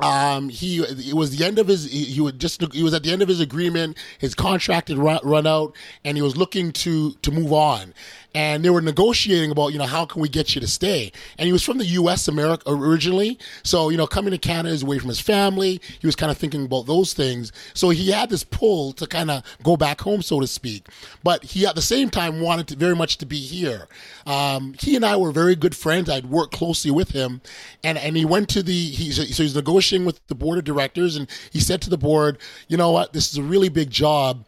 um, 0.00 0.48
he 0.48 0.78
it 0.78 1.14
was 1.14 1.36
the 1.36 1.44
end 1.44 1.58
of 1.58 1.66
his 1.66 1.90
he, 1.90 2.04
he 2.04 2.20
would 2.20 2.38
just 2.38 2.62
he 2.72 2.82
was 2.82 2.94
at 2.94 3.02
the 3.02 3.12
end 3.12 3.22
of 3.22 3.28
his 3.28 3.40
agreement. 3.40 3.98
His 4.18 4.34
contract 4.34 4.88
had 4.88 4.98
run, 4.98 5.18
run 5.24 5.46
out, 5.46 5.74
and 6.04 6.16
he 6.16 6.22
was 6.22 6.36
looking 6.36 6.72
to 6.72 7.12
to 7.14 7.30
move 7.30 7.52
on 7.52 7.94
and 8.34 8.64
they 8.64 8.70
were 8.70 8.82
negotiating 8.82 9.50
about, 9.50 9.68
you 9.68 9.78
know, 9.78 9.86
how 9.86 10.04
can 10.04 10.20
we 10.20 10.28
get 10.28 10.54
you 10.54 10.60
to 10.60 10.66
stay? 10.66 11.12
And 11.38 11.46
he 11.46 11.52
was 11.52 11.62
from 11.62 11.78
the 11.78 11.86
U.S. 11.86 12.28
America 12.28 12.62
originally, 12.66 13.38
so 13.62 13.88
you 13.88 13.96
know, 13.96 14.06
coming 14.06 14.32
to 14.32 14.38
Canada 14.38 14.74
is 14.74 14.82
away 14.82 14.98
from 14.98 15.08
his 15.08 15.20
family. 15.20 15.80
He 16.00 16.06
was 16.06 16.16
kind 16.16 16.30
of 16.30 16.36
thinking 16.36 16.64
about 16.64 16.86
those 16.86 17.14
things, 17.14 17.52
so 17.74 17.90
he 17.90 18.10
had 18.10 18.30
this 18.30 18.44
pull 18.44 18.92
to 18.94 19.06
kind 19.06 19.30
of 19.30 19.42
go 19.62 19.76
back 19.76 20.00
home, 20.00 20.22
so 20.22 20.40
to 20.40 20.46
speak. 20.46 20.86
But 21.22 21.42
he 21.44 21.66
at 21.66 21.74
the 21.74 21.82
same 21.82 22.10
time 22.10 22.40
wanted 22.40 22.68
to 22.68 22.76
very 22.76 22.96
much 22.96 23.18
to 23.18 23.26
be 23.26 23.38
here. 23.38 23.88
Um, 24.26 24.74
he 24.78 24.94
and 24.94 25.04
I 25.04 25.16
were 25.16 25.32
very 25.32 25.56
good 25.56 25.74
friends. 25.74 26.10
I'd 26.10 26.26
worked 26.26 26.54
closely 26.54 26.90
with 26.90 27.10
him, 27.10 27.40
and 27.82 27.96
and 27.96 28.16
he 28.16 28.24
went 28.24 28.48
to 28.50 28.62
the 28.62 28.90
he 28.90 29.10
so 29.10 29.22
he's 29.22 29.54
negotiating 29.54 30.06
with 30.06 30.24
the 30.28 30.34
board 30.34 30.58
of 30.58 30.64
directors, 30.64 31.16
and 31.16 31.28
he 31.50 31.60
said 31.60 31.80
to 31.82 31.90
the 31.90 31.98
board, 31.98 32.38
you 32.68 32.76
know 32.76 32.90
what, 32.90 33.12
this 33.12 33.30
is 33.30 33.38
a 33.38 33.42
really 33.42 33.68
big 33.68 33.90
job 33.90 34.44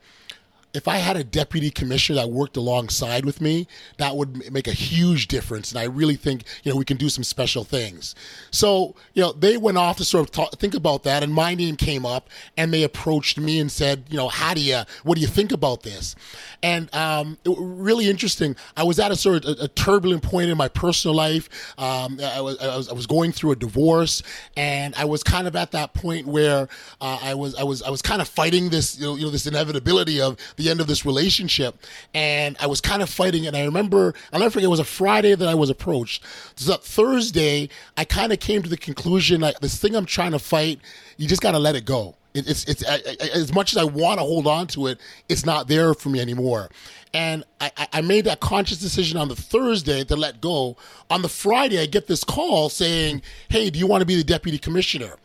if 0.73 0.87
I 0.87 0.97
had 0.99 1.17
a 1.17 1.25
deputy 1.25 1.71
commissioner 1.71 2.17
that 2.21 2.31
worked 2.31 2.57
alongside 2.57 3.25
with 3.25 3.41
me, 3.41 3.67
that 3.99 4.17
would 4.17 4.53
make 4.53 4.69
a 4.69 4.73
huge 4.73 5.27
difference. 5.27 5.73
And 5.73 5.81
I 5.81 5.85
really 5.85 6.17
think, 6.17 6.45
you 6.63 6.73
know, 6.73 6.79
we 6.79 6.85
can 6.85 6.97
do 6.97 7.09
some 7.09 7.25
special 7.25 7.65
things. 7.65 8.15
So, 8.51 8.95
you 9.15 9.23
know, 9.23 9.33
they 9.33 9.57
went 9.57 9.79
off 9.79 9.97
to 9.97 10.05
sort 10.05 10.23
of 10.23 10.31
talk, 10.31 10.59
think 10.59 10.75
about 10.75 11.03
that. 11.05 11.23
And 11.23 11.33
my 11.35 11.55
name 11.55 11.77
came 11.77 12.07
up 12.07 12.31
and 12.57 12.73
they 12.73 12.85
approached 12.85 13.39
me 13.39 13.59
and 13.59 13.71
said, 13.71 14.05
you 14.09 14.17
know, 14.17 14.29
how 14.29 14.55
do 14.55 14.61
you, 14.61 14.83
what 15.03 15.17
do 15.17 15.21
you 15.21 15.27
think 15.27 15.51
about 15.51 15.83
this? 15.83 16.15
And 16.63 16.95
um, 16.95 17.39
it, 17.45 17.57
really 17.59 18.09
interesting. 18.09 18.55
I 18.77 18.85
was 18.85 19.01
at 19.01 19.11
a 19.11 19.17
sort 19.17 19.45
of 19.45 19.59
a, 19.59 19.65
a 19.65 19.69
turbulent 19.69 20.23
point 20.23 20.51
in 20.51 20.57
my 20.57 20.69
personal 20.69 21.17
life. 21.17 21.49
Um, 21.79 22.21
I, 22.23 22.41
was, 22.41 22.59
I, 22.59 22.77
was, 22.77 22.89
I 22.89 22.93
was 22.93 23.07
going 23.07 23.33
through 23.33 23.53
a 23.53 23.57
divorce 23.57 24.23
and 24.57 24.95
I 24.95 25.05
was 25.05 25.23
kind 25.25 25.49
of 25.49 25.57
at 25.57 25.73
that 25.73 25.95
point 25.95 26.27
where 26.27 26.69
uh, 27.01 27.19
I 27.23 27.35
was, 27.35 27.57
I 27.57 27.65
was, 27.65 27.83
I 27.83 27.91
was 27.91 28.03
kind 28.03 28.23
of 28.23 28.29
fighting 28.29 28.69
this, 28.69 28.99
you 28.99 29.07
know, 29.07 29.17
you 29.17 29.25
know, 29.25 29.31
this 29.31 29.47
inevitability 29.47 30.21
of, 30.21 30.37
the 30.61 30.71
end 30.71 30.81
of 30.81 30.87
this 30.87 31.05
relationship. 31.05 31.77
And 32.15 32.57
I 32.61 32.67
was 32.67 32.81
kind 32.81 33.03
of 33.03 33.11
fighting. 33.11 33.45
It. 33.45 33.49
And 33.49 33.57
I 33.57 33.65
remember, 33.65 34.15
I'll 34.33 34.41
never 34.41 34.51
forget, 34.51 34.65
it 34.65 34.69
was 34.69 34.81
a 34.81 34.85
Friday 34.85 35.35
that 35.35 35.49
I 35.49 35.55
was 35.55 35.71
approached. 35.71 36.23
So 36.57 36.75
Thursday, 36.77 37.69
I 37.97 38.05
kind 38.05 38.33
of 38.33 38.41
came 38.41 38.63
to 38.63 38.69
the 38.69 38.77
conclusion 38.77 39.41
like 39.41 39.61
this 39.61 39.79
thing 39.79 39.97
I'm 39.97 40.07
trying 40.07 40.33
to 40.33 40.39
fight, 40.39 40.81
you 41.17 41.27
just 41.27 41.43
got 41.43 41.53
to 41.53 41.59
let 41.59 41.77
it 41.77 41.85
go. 41.85 42.17
It, 42.33 42.49
it's, 42.49 42.65
it's 42.65 42.83
as 42.85 43.53
much 43.53 43.73
as 43.73 43.77
I 43.77 43.85
want 43.85 44.21
to 44.21 44.25
hold 44.25 44.47
on 44.47 44.69
to 44.69 44.87
it, 44.87 45.01
it's 45.29 45.45
not 45.45 45.67
there 45.67 45.95
for 45.95 46.11
me 46.11 46.21
anymore. 46.21 46.71
And 47.13 47.43
I, 47.61 47.73
I 47.93 48.01
made 48.03 48.25
that 48.27 48.39
conscious 48.39 48.79
decision 48.79 49.19
on 49.19 49.29
the 49.29 49.35
Thursday 49.35 50.05
to 50.05 50.15
let 50.15 50.41
go. 50.41 50.77
On 51.11 51.23
the 51.23 51.29
Friday, 51.29 51.81
I 51.81 51.87
get 51.87 52.07
this 52.07 52.23
call 52.23 52.69
saying, 52.69 53.23
Hey, 53.49 53.69
do 53.71 53.81
you 53.81 53.87
want 53.89 54.03
to 54.03 54.07
be 54.07 54.15
the 54.15 54.23
deputy 54.23 54.59
commissioner? 54.59 55.17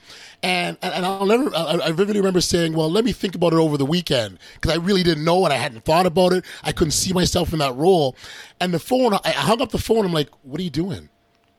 And, 0.45 0.77
and 0.83 1.03
I'll 1.03 1.25
never, 1.25 1.49
I 1.55 1.87
vividly 1.87 2.19
remember 2.19 2.39
saying, 2.39 2.73
well, 2.73 2.87
let 2.87 3.03
me 3.03 3.13
think 3.13 3.33
about 3.33 3.53
it 3.53 3.55
over 3.55 3.77
the 3.77 3.85
weekend 3.85 4.37
because 4.53 4.71
I 4.71 4.75
really 4.75 5.01
didn't 5.01 5.25
know 5.25 5.43
and 5.43 5.51
I 5.51 5.57
hadn't 5.57 5.83
thought 5.85 6.05
about 6.05 6.33
it. 6.33 6.45
I 6.63 6.71
couldn't 6.71 6.91
see 6.91 7.13
myself 7.13 7.51
in 7.51 7.57
that 7.59 7.75
role. 7.75 8.15
And 8.61 8.71
the 8.71 8.77
phone, 8.77 9.15
I 9.25 9.31
hung 9.31 9.59
up 9.59 9.71
the 9.71 9.79
phone. 9.79 10.05
I'm 10.05 10.13
like, 10.13 10.29
what 10.43 10.59
are 10.59 10.63
you 10.63 10.69
doing? 10.69 11.09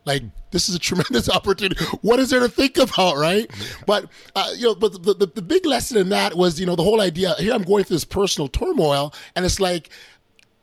Like 0.04 0.22
this 0.52 0.68
is 0.68 0.76
a 0.76 0.78
tremendous 0.88 1.28
opportunity. 1.28 1.84
What 2.02 2.20
is 2.20 2.30
there 2.30 2.38
to 2.38 2.48
think 2.48 2.78
about, 2.78 3.16
right? 3.16 3.50
But 3.86 4.08
uh, 4.36 4.52
you 4.56 4.66
know, 4.66 4.74
but 4.76 5.02
the, 5.02 5.14
the, 5.14 5.26
the 5.26 5.42
big 5.42 5.66
lesson 5.66 5.98
in 5.98 6.10
that 6.10 6.36
was 6.36 6.60
you 6.60 6.64
know 6.64 6.76
the 6.76 6.84
whole 6.84 7.00
idea. 7.00 7.34
Here 7.40 7.52
I'm 7.52 7.64
going 7.64 7.82
through 7.82 7.96
this 7.96 8.04
personal 8.04 8.46
turmoil, 8.46 9.12
and 9.34 9.44
it's 9.44 9.58
like 9.58 9.90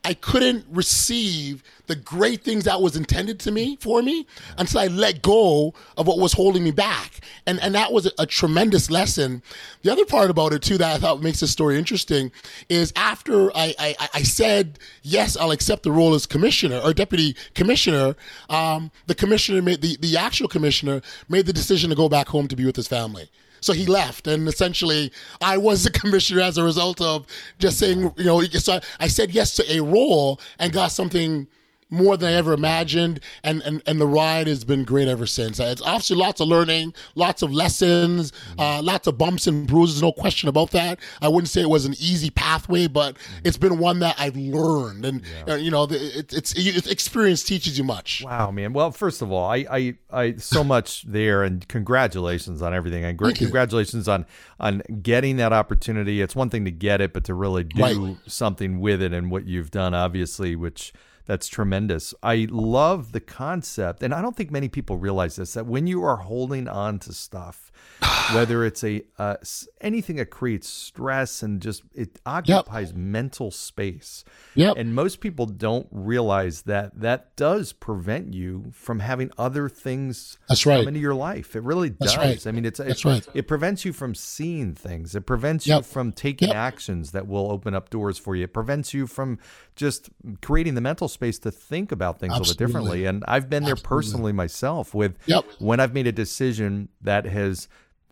I 0.05 0.13
couldn't 0.13 0.65
receive 0.69 1.63
the 1.88 1.95
great 1.95 2.43
things 2.43 2.65
that 2.65 2.81
was 2.81 2.95
intended 2.95 3.39
to 3.41 3.51
me 3.51 3.77
for 3.77 4.01
me 4.01 4.25
until 4.57 4.79
I 4.79 4.88
let 4.88 5.22
go 5.22 5.74
of 5.98 6.07
what 6.07 6.17
was 6.17 6.33
holding 6.33 6.63
me 6.63 6.72
back. 6.72 7.19
And 7.45 7.60
and 7.62 7.75
that 7.75 7.91
was 7.91 8.05
a, 8.05 8.12
a, 8.19 8.25
tremendous 8.25 8.89
lesson. 8.89 9.41
The 9.81 9.91
other 9.91 10.05
part 10.05 10.29
about 10.29 10.53
it 10.53 10.62
too 10.62 10.77
that 10.77 10.95
I 10.95 11.00
thought 11.00 11.22
makes 11.22 11.39
this 11.39 11.51
story 11.51 11.77
interesting 11.77 12.31
is 12.69 12.91
after 12.95 13.51
I 13.55 13.75
I, 13.79 14.10
I 14.13 14.24
said 14.24 14.79
yes, 15.03 15.38
I'll 15.38 15.51
accept 15.51 15.83
the 15.83 15.91
role 15.91 16.13
as 16.13 16.25
commissioner 16.25 16.79
or 16.83 16.93
deputy 16.93 17.36
commissioner. 17.53 18.15
Um, 18.50 18.91
the 19.07 19.15
commissioner 19.15 19.62
made 19.62 19.81
the 19.81 19.98
the 19.98 20.17
actual 20.17 20.48
commissioner 20.48 21.01
made 21.29 21.45
the 21.45 21.53
decision 21.53 21.89
to 21.89 21.95
go 21.95 22.10
back 22.10 22.27
home 22.27 22.48
to 22.48 22.55
be 22.55 22.65
with 22.65 22.75
his 22.75 22.88
family. 22.88 23.29
So 23.63 23.72
he 23.72 23.86
left, 23.86 24.27
and 24.27 24.48
essentially, 24.48 25.12
I 25.39 25.58
was 25.58 25.84
the 25.86 25.91
commissioner 26.00 26.41
as 26.41 26.58
a 26.58 26.63
result 26.63 27.00
of 27.00 27.25
just 27.60 27.79
saying, 27.79 28.13
you 28.17 28.25
know, 28.25 28.41
so 28.43 28.82
I 29.00 29.08
said 29.08 29.32
yes 29.32 29.55
to 29.55 29.74
a 29.74 29.82
role 29.82 30.41
and 30.60 30.74
got 30.74 30.91
something 30.91 31.48
more 31.93 32.17
than 32.17 32.29
I 32.29 32.33
ever 32.33 32.53
imagined, 32.53 33.19
and, 33.43 33.62
and, 33.62 33.81
and 33.85 34.01
the 34.01 34.07
ride 34.07 34.47
has 34.47 34.63
been 34.63 34.83
great 34.83 35.07
ever 35.07 35.25
since. 35.25 35.59
It's 35.59 35.81
obviously 35.81 36.17
lots 36.17 36.41
of 36.41 36.47
learning, 36.47 36.93
lots 37.15 37.41
of 37.43 37.53
lessons, 37.53 38.31
mm-hmm. 38.31 38.59
uh, 38.59 38.81
lots 38.81 39.07
of 39.07 39.17
bumps 39.17 39.45
and 39.45 39.67
bruises, 39.67 40.01
no 40.01 40.12
question 40.12 40.50
about 40.50 40.71
that. 40.71 41.00
I 41.21 41.27
wouldn't 41.27 41.50
say 41.50 41.62
it 41.62 41.69
was 41.69 41.85
an 41.85 41.93
easy 42.00 42.31
pathway, 42.31 42.88
but 42.88 43.15
mm-hmm. 43.15 43.41
it's 43.43 43.57
been 43.57 43.77
one 43.77 44.00
that 44.00 44.15
I've 44.17 44.35
learned, 44.35 45.05
and 45.05 45.21
yeah. 45.47 45.53
uh, 45.53 45.57
you 45.57 45.69
know, 45.69 45.83
it, 45.83 46.33
it's, 46.33 46.53
it's 46.57 46.88
experience 46.88 47.43
teaches 47.43 47.77
you 47.77 47.83
much. 47.83 48.23
Wow, 48.25 48.50
man. 48.50 48.73
Well, 48.73 48.91
first 48.91 49.21
of 49.21 49.31
all, 49.31 49.50
I 49.50 49.65
I, 49.69 49.95
I 50.12 50.35
so 50.38 50.63
much 50.73 51.03
there, 51.03 51.43
and 51.43 51.67
congratulations 51.67 52.62
on 52.62 52.73
everything, 52.73 53.05
and 53.05 53.17
great 53.17 53.35
congratulations 53.35 54.07
on 54.07 54.25
on 54.59 54.81
getting 55.01 55.38
that 55.38 55.53
opportunity. 55.53 56.21
It's 56.21 56.35
one 56.35 56.50
thing 56.50 56.65
to 56.65 56.71
get 56.71 57.01
it, 57.01 57.13
but 57.13 57.23
to 57.25 57.33
really 57.35 57.65
do 57.65 57.81
right. 57.81 58.17
something 58.25 58.79
with 58.79 59.01
it, 59.01 59.13
and 59.13 59.29
what 59.29 59.45
you've 59.45 59.69
done, 59.69 59.93
obviously, 59.93 60.55
which 60.55 60.91
that's 61.25 61.48
tremendous. 61.48 62.13
I 62.22 62.48
love 62.50 63.12
the 63.12 63.20
concept, 63.20 64.03
and 64.03 64.13
I 64.13 64.22
don't 64.22 64.36
think 64.36 64.51
many 64.51 64.70
people 64.70 64.98
realize 64.98 65.36
this 65.36 65.53
that 65.53 65.65
when 65.65 65.88
you 65.88 66.03
are 66.03 66.18
holding 66.18 66.68
on 66.68 67.00
to 67.00 67.13
stuff, 67.13 67.72
whether 68.34 68.65
it's 68.65 68.84
a 68.84 69.01
uh, 69.18 69.36
anything 69.82 70.18
that 70.18 70.27
creates 70.27 70.68
stress 70.68 71.44
and 71.44 71.62
just 71.62 71.84
it 71.94 72.20
occupies 72.25 72.89
yep. 72.89 72.98
mental 72.98 73.51
space. 73.51 74.24
Yep. 74.56 74.75
And 74.77 74.96
most 74.96 75.20
people 75.20 75.46
don't 75.46 75.88
realize 75.92 76.63
that 76.63 77.00
that 77.00 77.36
does 77.36 77.74
prevent 77.74 78.34
you 78.34 78.72
from 78.74 79.00
having 79.00 79.32
other 79.38 79.70
things 79.70 80.38
That's 80.48 80.65
right. 80.65 80.80
come 80.80 80.88
into 80.89 81.00
your 81.00 81.15
life. 81.15 81.56
It 81.56 81.63
really 81.63 81.89
does. 81.89 82.18
Right. 82.18 82.46
I 82.46 82.51
mean, 82.51 82.65
it's, 82.65 82.80
That's 82.80 83.06
right. 83.06 83.25
it 83.34 83.48
prevents 83.48 83.86
you 83.86 83.94
from 83.94 84.15
seeing 84.15 84.74
things. 84.74 85.15
It 85.15 85.25
prevents 85.25 85.68
yep. 85.68 85.80
you 85.80 85.84
from 85.84 86.12
taking 86.12 86.51
actions 86.51 87.12
that 87.12 87.27
will 87.27 87.51
open 87.51 87.74
up 87.74 87.89
doors 87.89 88.18
for 88.18 88.36
you. 88.36 88.46
It 88.46 88.53
prevents 88.53 88.94
you 88.94 89.08
from 89.08 89.39
just 89.75 90.10
creating 90.42 90.75
the 90.75 90.82
mental 90.82 91.08
space 91.08 91.39
to 91.39 91.51
think 91.51 91.92
about 91.92 92.20
things 92.20 92.34
Absolutely. 92.34 92.44
a 92.44 92.44
little 92.44 92.53
bit 92.53 92.65
differently. 92.65 93.06
And 93.06 93.24
I've 93.27 93.50
been 93.50 93.63
there 93.63 93.74
Absolutely. 93.74 93.96
personally 93.96 94.32
myself 94.34 94.94
with 94.94 95.18
when 95.60 95.80
I've 95.80 95.94
made 95.94 96.08
a 96.08 96.12
decision 96.12 96.89
that 97.01 97.25
has 97.25 97.62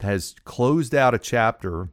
has 0.04 0.36
closed 0.44 0.94
out 0.96 1.14
a 1.14 1.20
chapter 1.20 1.90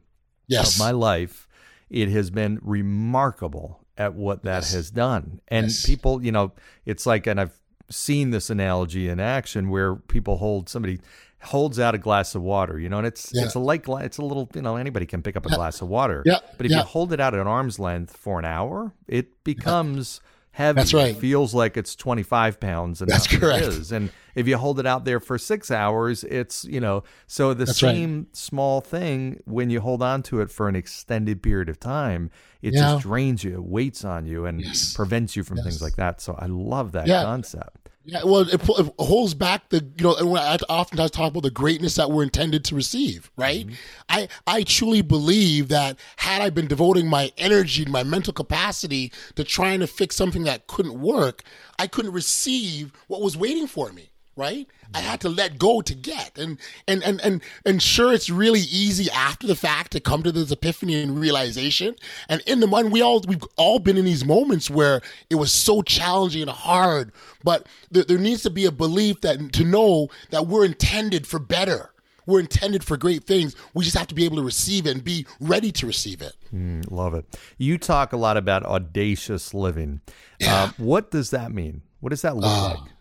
yes. 0.47 0.73
of 0.73 0.79
my 0.79 0.91
life. 0.91 1.47
It 1.89 2.09
has 2.09 2.29
been 2.29 2.59
remarkable 2.61 3.79
at 3.97 4.13
what 4.13 4.43
that 4.43 4.63
yes. 4.63 4.73
has 4.73 4.91
done. 4.91 5.41
And 5.47 5.67
yes. 5.67 5.85
people, 5.85 6.23
you 6.23 6.31
know, 6.31 6.53
it's 6.85 7.05
like, 7.05 7.27
and 7.27 7.39
I've 7.39 7.59
seen 7.89 8.29
this 8.31 8.49
analogy 8.49 9.09
in 9.09 9.19
action 9.19 9.69
where 9.69 9.95
people 9.95 10.37
hold 10.37 10.69
somebody 10.69 10.99
holds 11.41 11.79
out 11.79 11.95
a 11.95 11.97
glass 11.97 12.35
of 12.35 12.41
water, 12.41 12.77
you 12.79 12.89
know, 12.89 12.97
and 12.97 13.07
it's 13.07 13.31
yeah. 13.33 13.45
it's 13.45 13.55
a 13.55 13.59
light 13.59 13.83
glass, 13.83 14.05
it's 14.05 14.17
a 14.17 14.21
little, 14.21 14.49
you 14.53 14.61
know, 14.61 14.75
anybody 14.75 15.05
can 15.05 15.21
pick 15.21 15.35
up 15.35 15.45
a 15.45 15.49
yeah. 15.49 15.55
glass 15.55 15.81
of 15.81 15.87
water. 15.87 16.21
Yeah. 16.25 16.39
But 16.57 16.65
if 16.65 16.71
yeah. 16.71 16.79
you 16.79 16.83
hold 16.83 17.13
it 17.13 17.19
out 17.19 17.33
at 17.33 17.47
arm's 17.47 17.79
length 17.79 18.15
for 18.15 18.39
an 18.39 18.45
hour, 18.45 18.93
it 19.07 19.43
becomes 19.43 20.21
heavy. 20.59 20.75
That's 20.75 20.93
right. 20.93 21.15
It 21.15 21.19
feels 21.19 21.53
like 21.53 21.77
it's 21.77 21.95
25 21.95 22.59
pounds. 22.59 23.01
And 23.01 23.09
that's 23.09 23.27
correct. 23.27 23.63
It 23.63 23.69
is. 23.69 23.91
And 23.93 24.11
if 24.35 24.47
you 24.47 24.57
hold 24.57 24.79
it 24.79 24.85
out 24.85 25.05
there 25.05 25.21
for 25.21 25.37
six 25.37 25.71
hours, 25.71 26.25
it's, 26.25 26.65
you 26.65 26.81
know, 26.81 27.03
so 27.27 27.53
the 27.53 27.63
that's 27.63 27.79
same 27.79 28.17
right. 28.17 28.35
small 28.35 28.81
thing, 28.81 29.41
when 29.45 29.69
you 29.69 29.79
hold 29.79 30.03
on 30.03 30.21
to 30.23 30.41
it 30.41 30.51
for 30.51 30.67
an 30.67 30.75
extended 30.75 31.41
period 31.41 31.69
of 31.69 31.79
time, 31.79 32.29
it 32.61 32.73
yeah. 32.73 32.81
just 32.81 33.03
drains 33.03 33.43
you, 33.43 33.53
it 33.53 33.63
weights 33.63 34.03
on 34.03 34.25
you, 34.25 34.45
and 34.45 34.61
yes. 34.61 34.93
prevents 34.93 35.35
you 35.35 35.43
from 35.43 35.57
yes. 35.57 35.65
things 35.65 35.81
like 35.81 35.95
that. 35.95 36.19
So 36.19 36.35
I 36.37 36.47
love 36.47 36.91
that 36.91 37.07
yeah. 37.07 37.23
concept. 37.23 37.88
Yeah, 38.11 38.23
well, 38.23 38.41
it, 38.41 38.53
it, 38.53 38.93
holds 38.99 39.33
back 39.33 39.69
the 39.69 39.85
you 39.97 40.03
know. 40.03 40.15
And 40.15 40.37
I 40.37 40.57
oftentimes 40.67 41.11
talk 41.11 41.31
about 41.31 41.43
the 41.43 41.51
greatness 41.51 41.95
that 41.95 42.09
we're 42.09 42.23
intended 42.23 42.65
to 42.65 42.75
receive. 42.75 43.29
Right? 43.37 43.67
Mm-hmm. 43.67 43.75
I 44.09 44.27
I 44.47 44.63
truly 44.63 45.01
believe 45.01 45.67
that 45.67 45.99
had 46.17 46.41
I 46.41 46.49
been 46.49 46.67
devoting 46.67 47.07
my 47.07 47.31
energy, 47.37 47.85
my 47.85 48.03
mental 48.03 48.33
capacity 48.33 49.11
to 49.35 49.43
trying 49.43 49.79
to 49.81 49.87
fix 49.87 50.15
something 50.15 50.43
that 50.43 50.67
couldn't 50.67 50.99
work, 50.99 51.43
I 51.77 51.87
couldn't 51.87 52.13
receive 52.13 52.91
what 53.07 53.21
was 53.21 53.37
waiting 53.37 53.67
for 53.67 53.91
me 53.91 54.09
right? 54.35 54.67
I 54.93 54.99
had 54.99 55.21
to 55.21 55.29
let 55.29 55.59
go 55.59 55.81
to 55.81 55.93
get. 55.93 56.37
And 56.37 56.57
and 56.87 57.03
and 57.03 57.19
and 57.21 57.41
and 57.65 57.81
sure 57.81 58.13
it's 58.13 58.29
really 58.29 58.61
easy 58.61 59.09
after 59.11 59.45
the 59.45 59.55
fact 59.55 59.91
to 59.91 59.99
come 59.99 60.23
to 60.23 60.31
this 60.31 60.51
epiphany 60.51 61.01
and 61.01 61.19
realization. 61.19 61.95
And 62.27 62.41
in 62.47 62.59
the 62.59 62.67
moment 62.67 62.93
we 62.93 63.01
all 63.01 63.21
we've 63.27 63.43
all 63.57 63.79
been 63.79 63.97
in 63.97 64.05
these 64.05 64.25
moments 64.25 64.69
where 64.69 65.01
it 65.29 65.35
was 65.35 65.51
so 65.51 65.81
challenging 65.81 66.43
and 66.43 66.51
hard, 66.51 67.11
but 67.43 67.67
there, 67.91 68.03
there 68.03 68.17
needs 68.17 68.43
to 68.43 68.49
be 68.49 68.65
a 68.65 68.71
belief 68.71 69.21
that 69.21 69.53
to 69.53 69.63
know 69.63 70.07
that 70.31 70.47
we're 70.47 70.65
intended 70.65 71.27
for 71.27 71.39
better. 71.39 71.91
We're 72.25 72.41
intended 72.41 72.83
for 72.83 72.95
great 72.95 73.23
things. 73.23 73.55
We 73.73 73.83
just 73.83 73.97
have 73.97 74.05
to 74.07 74.15
be 74.15 74.23
able 74.23 74.37
to 74.37 74.43
receive 74.43 74.85
it 74.85 74.91
and 74.91 75.03
be 75.03 75.25
ready 75.39 75.71
to 75.71 75.87
receive 75.87 76.21
it. 76.21 76.33
Mm, 76.53 76.89
love 76.91 77.15
it. 77.15 77.25
You 77.57 77.79
talk 77.79 78.13
a 78.13 78.17
lot 78.17 78.37
about 78.37 78.63
audacious 78.63 79.51
living. 79.51 80.01
Yeah. 80.39 80.65
Uh, 80.65 80.71
what 80.77 81.09
does 81.09 81.31
that 81.31 81.51
mean? 81.51 81.81
What 82.01 82.11
does 82.11 82.21
that 82.21 82.35
look 82.35 82.45
uh, 82.45 82.75
like? 82.75 82.91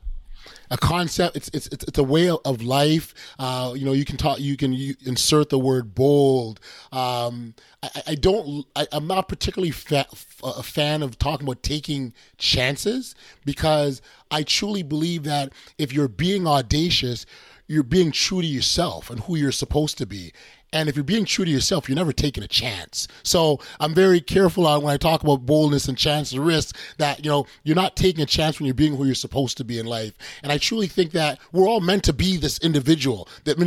A 0.71 0.77
concept. 0.77 1.37
It's 1.37 1.49
it's 1.53 1.67
it's 1.69 1.99
a 1.99 2.03
way 2.03 2.29
of 2.31 2.63
life. 2.63 3.15
Uh, 3.39 3.75
you 3.77 3.85
know, 3.85 3.93
you 3.93 4.05
can 4.05 4.17
talk. 4.17 4.41
You 4.41 4.57
can 4.57 4.73
you 4.73 4.95
insert 5.05 5.51
the 5.51 5.59
word 5.59 5.95
bold. 5.95 6.61
Um, 6.93 7.55
I, 7.83 8.03
I, 8.09 8.15
don't. 8.15 8.67
I, 8.77 8.87
am 8.93 9.07
not 9.07 9.29
particularly 9.29 9.71
fa- 9.71 10.07
a 10.43 10.63
fan 10.63 11.03
of 11.03 11.19
talking 11.19 11.47
about 11.47 11.63
taking 11.63 12.13
chances 12.37 13.15
because 13.45 14.03
I 14.31 14.43
truly 14.43 14.83
believe 14.83 15.25
that 15.25 15.53
if 15.79 15.93
you're 15.93 16.09
being 16.09 16.47
audacious, 16.47 17.25
you're 17.67 17.83
being 17.83 18.11
true 18.11 18.41
to 18.41 18.47
yourself 18.47 19.11
and 19.11 19.21
who 19.21 19.37
you're 19.37 19.53
supposed 19.53 19.99
to 19.99 20.07
be. 20.07 20.33
And 20.73 20.89
if 20.89 20.97
you're 20.97 21.05
being 21.05 21.25
true 21.25 21.45
to 21.45 21.51
yourself, 21.51 21.89
you're 21.89 21.97
never 21.97 22.13
taking 22.13 22.45
a 22.45 22.49
chance. 22.49 23.09
So 23.23 23.59
I'm 23.81 23.95
very 23.95 24.21
careful 24.21 24.67
on 24.67 24.83
when 24.83 24.93
I 24.93 24.99
talk 24.99 25.23
about 25.23 25.47
boldness 25.47 25.89
and 25.89 25.97
chance 25.97 26.33
and 26.33 26.45
risk 26.45 26.77
that, 26.99 27.25
you 27.25 27.31
know, 27.31 27.47
you're 27.65 27.77
not 27.77 27.97
taking 27.97 28.23
a 28.23 28.27
chance 28.27 28.59
when 28.59 28.67
you're 28.67 28.75
being 28.75 28.95
who 28.95 29.07
you're 29.07 29.15
supposed 29.15 29.57
to 29.59 29.65
be 29.65 29.79
in 29.79 29.87
life. 29.87 30.13
And 30.43 30.53
I 30.53 30.59
truly 30.59 30.87
think 30.87 31.13
that 31.13 31.39
we're 31.53 31.67
all 31.67 31.81
meant 31.81 32.05
to 32.05 32.13
be 32.13 32.37
this 32.37 32.59
individual, 32.59 33.29
that 33.45 33.59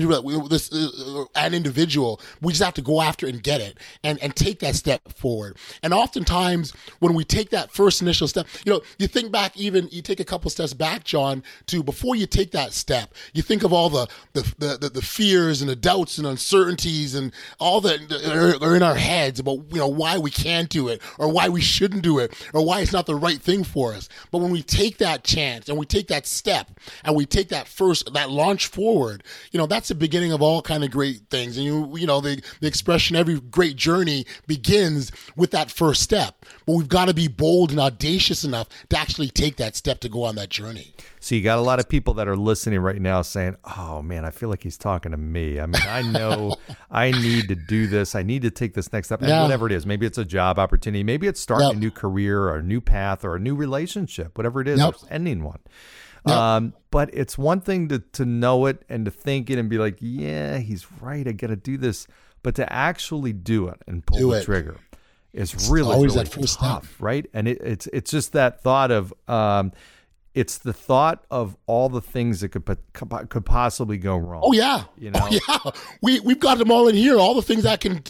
this 0.49 0.71
uh, 0.71 1.25
an 1.35 1.53
individual. 1.53 2.21
We 2.41 2.53
just 2.53 2.63
have 2.63 2.75
to 2.75 2.81
go 2.81 3.01
after 3.01 3.25
and 3.25 3.41
get 3.41 3.61
it 3.61 3.79
and, 4.03 4.21
and 4.21 4.35
take 4.35 4.59
that 4.59 4.75
step 4.75 5.01
forward. 5.13 5.57
And 5.81 5.93
oftentimes 5.93 6.73
when 6.99 7.13
we 7.15 7.23
take 7.23 7.49
that 7.49 7.71
first 7.71 8.01
initial 8.01 8.27
step, 8.27 8.47
you 8.63 8.71
know, 8.71 8.81
you 8.99 9.07
think 9.07 9.31
back 9.31 9.57
even, 9.57 9.89
you 9.91 10.03
take 10.03 10.19
a 10.19 10.25
couple 10.25 10.51
steps 10.51 10.73
back, 10.73 11.03
John, 11.03 11.43
to 11.67 11.81
before 11.81 12.15
you 12.15 12.27
take 12.27 12.51
that 12.51 12.73
step, 12.73 13.13
you 13.33 13.41
think 13.41 13.63
of 13.63 13.73
all 13.73 13.89
the, 13.89 14.07
the, 14.33 14.41
the, 14.59 14.77
the, 14.77 14.89
the 14.89 15.01
fears 15.01 15.61
and 15.61 15.69
the 15.69 15.75
doubts 15.75 16.17
and 16.17 16.27
uncertainty 16.27 16.90
and 17.15 17.31
all 17.59 17.81
that 17.81 18.11
are 18.63 18.75
in 18.75 18.83
our 18.83 18.95
heads 18.95 19.39
about 19.39 19.59
you 19.69 19.77
know 19.77 19.87
why 19.87 20.17
we 20.17 20.31
can't 20.31 20.69
do 20.69 20.87
it 20.87 21.01
or 21.17 21.31
why 21.31 21.49
we 21.49 21.61
shouldn't 21.61 22.03
do 22.03 22.19
it 22.19 22.33
or 22.53 22.65
why 22.65 22.81
it's 22.81 22.93
not 22.93 23.05
the 23.05 23.15
right 23.15 23.41
thing 23.41 23.63
for 23.63 23.93
us. 23.93 24.09
But 24.31 24.39
when 24.39 24.51
we 24.51 24.61
take 24.61 24.97
that 24.97 25.23
chance 25.23 25.69
and 25.69 25.77
we 25.77 25.85
take 25.85 26.07
that 26.07 26.27
step 26.27 26.79
and 27.03 27.15
we 27.15 27.25
take 27.25 27.49
that 27.49 27.67
first 27.67 28.13
that 28.13 28.29
launch 28.29 28.67
forward, 28.67 29.23
you 29.51 29.57
know 29.57 29.65
that's 29.65 29.87
the 29.89 29.95
beginning 29.95 30.31
of 30.31 30.41
all 30.41 30.61
kind 30.61 30.83
of 30.83 30.91
great 30.91 31.21
things. 31.29 31.57
And 31.57 31.65
you 31.65 31.97
you 31.97 32.07
know 32.07 32.21
the 32.21 32.41
the 32.59 32.67
expression 32.67 33.15
every 33.15 33.39
great 33.39 33.75
journey 33.75 34.25
begins 34.47 35.11
with 35.35 35.51
that 35.51 35.71
first 35.71 36.01
step. 36.01 36.45
But 36.65 36.75
we've 36.75 36.87
got 36.87 37.07
to 37.07 37.13
be 37.13 37.27
bold 37.27 37.71
and 37.71 37.79
audacious 37.79 38.43
enough 38.43 38.67
to 38.89 38.97
actually 38.97 39.29
take 39.29 39.57
that 39.57 39.75
step 39.75 39.99
to 40.01 40.09
go 40.09 40.23
on 40.23 40.35
that 40.35 40.49
journey. 40.49 40.93
So 41.19 41.35
you 41.35 41.43
got 41.43 41.59
a 41.59 41.61
lot 41.61 41.79
of 41.79 41.87
people 41.87 42.15
that 42.15 42.27
are 42.27 42.35
listening 42.35 42.79
right 42.79 42.99
now 42.99 43.21
saying, 43.21 43.55
"Oh 43.77 44.01
man, 44.01 44.25
I 44.25 44.31
feel 44.31 44.49
like 44.49 44.63
he's 44.63 44.77
talking 44.77 45.11
to 45.11 45.17
me." 45.17 45.59
I 45.59 45.67
mean, 45.67 45.81
I 45.87 46.01
know 46.01 46.55
I 46.91 47.11
need 47.11 47.47
to 47.47 47.55
do 47.55 47.87
this. 47.87 48.15
I 48.15 48.23
need 48.23 48.41
to 48.41 48.51
take 48.51 48.73
this 48.73 48.91
next 48.91 49.07
step, 49.07 49.21
and 49.21 49.29
yeah. 49.29 49.41
whatever 49.41 49.65
it 49.65 49.71
is. 49.71 49.85
Maybe 49.85 50.05
it's 50.05 50.17
a 50.17 50.25
job 50.25 50.59
opportunity. 50.59 51.03
Maybe 51.03 51.25
it's 51.25 51.39
starting 51.39 51.69
yep. 51.69 51.77
a 51.77 51.79
new 51.79 51.89
career 51.89 52.43
or 52.43 52.57
a 52.57 52.61
new 52.61 52.81
path 52.81 53.23
or 53.23 53.35
a 53.37 53.39
new 53.39 53.55
relationship, 53.55 54.37
whatever 54.37 54.59
it 54.59 54.67
is, 54.67 54.79
yep. 54.79 54.95
ending 55.09 55.41
one. 55.43 55.59
Yep. 56.27 56.37
Um, 56.37 56.73
but 56.91 57.09
it's 57.13 57.37
one 57.37 57.61
thing 57.61 57.87
to 57.87 57.99
to 57.99 58.25
know 58.25 58.65
it 58.65 58.83
and 58.89 59.05
to 59.05 59.11
think 59.11 59.49
it 59.49 59.57
and 59.57 59.69
be 59.69 59.77
like, 59.77 59.97
"Yeah, 60.01 60.57
he's 60.57 60.85
right. 61.01 61.25
I 61.25 61.31
got 61.31 61.47
to 61.47 61.55
do 61.55 61.77
this," 61.77 62.07
but 62.43 62.55
to 62.55 62.71
actually 62.71 63.33
do 63.33 63.69
it 63.69 63.81
and 63.87 64.05
pull 64.05 64.19
do 64.19 64.31
the 64.31 64.37
it. 64.37 64.43
trigger 64.43 64.75
is 65.33 65.69
really, 65.69 65.93
always 65.93 66.13
really 66.13 66.25
that 66.25 66.33
first 66.33 66.59
tough, 66.59 66.83
step. 66.83 66.95
right? 66.99 67.25
And 67.33 67.47
it, 67.47 67.61
it's 67.61 67.87
it's 67.87 68.11
just 68.11 68.33
that 68.33 68.61
thought 68.61 68.91
of. 68.91 69.13
Um, 69.27 69.71
it's 70.33 70.57
the 70.57 70.73
thought 70.73 71.25
of 71.29 71.57
all 71.65 71.89
the 71.89 72.01
things 72.01 72.41
that 72.41 72.49
could 72.49 72.65
could 72.93 73.45
possibly 73.45 73.97
go 73.97 74.15
wrong. 74.17 74.41
Oh 74.43 74.53
yeah, 74.53 74.83
you 74.97 75.11
know, 75.11 75.19
oh, 75.21 75.39
yeah. 75.65 75.71
We 76.01 76.19
we've 76.21 76.39
got 76.39 76.57
them 76.57 76.71
all 76.71 76.87
in 76.87 76.95
here. 76.95 77.17
All 77.17 77.35
the 77.35 77.41
things 77.41 77.63
that 77.63 77.81
can 77.81 78.01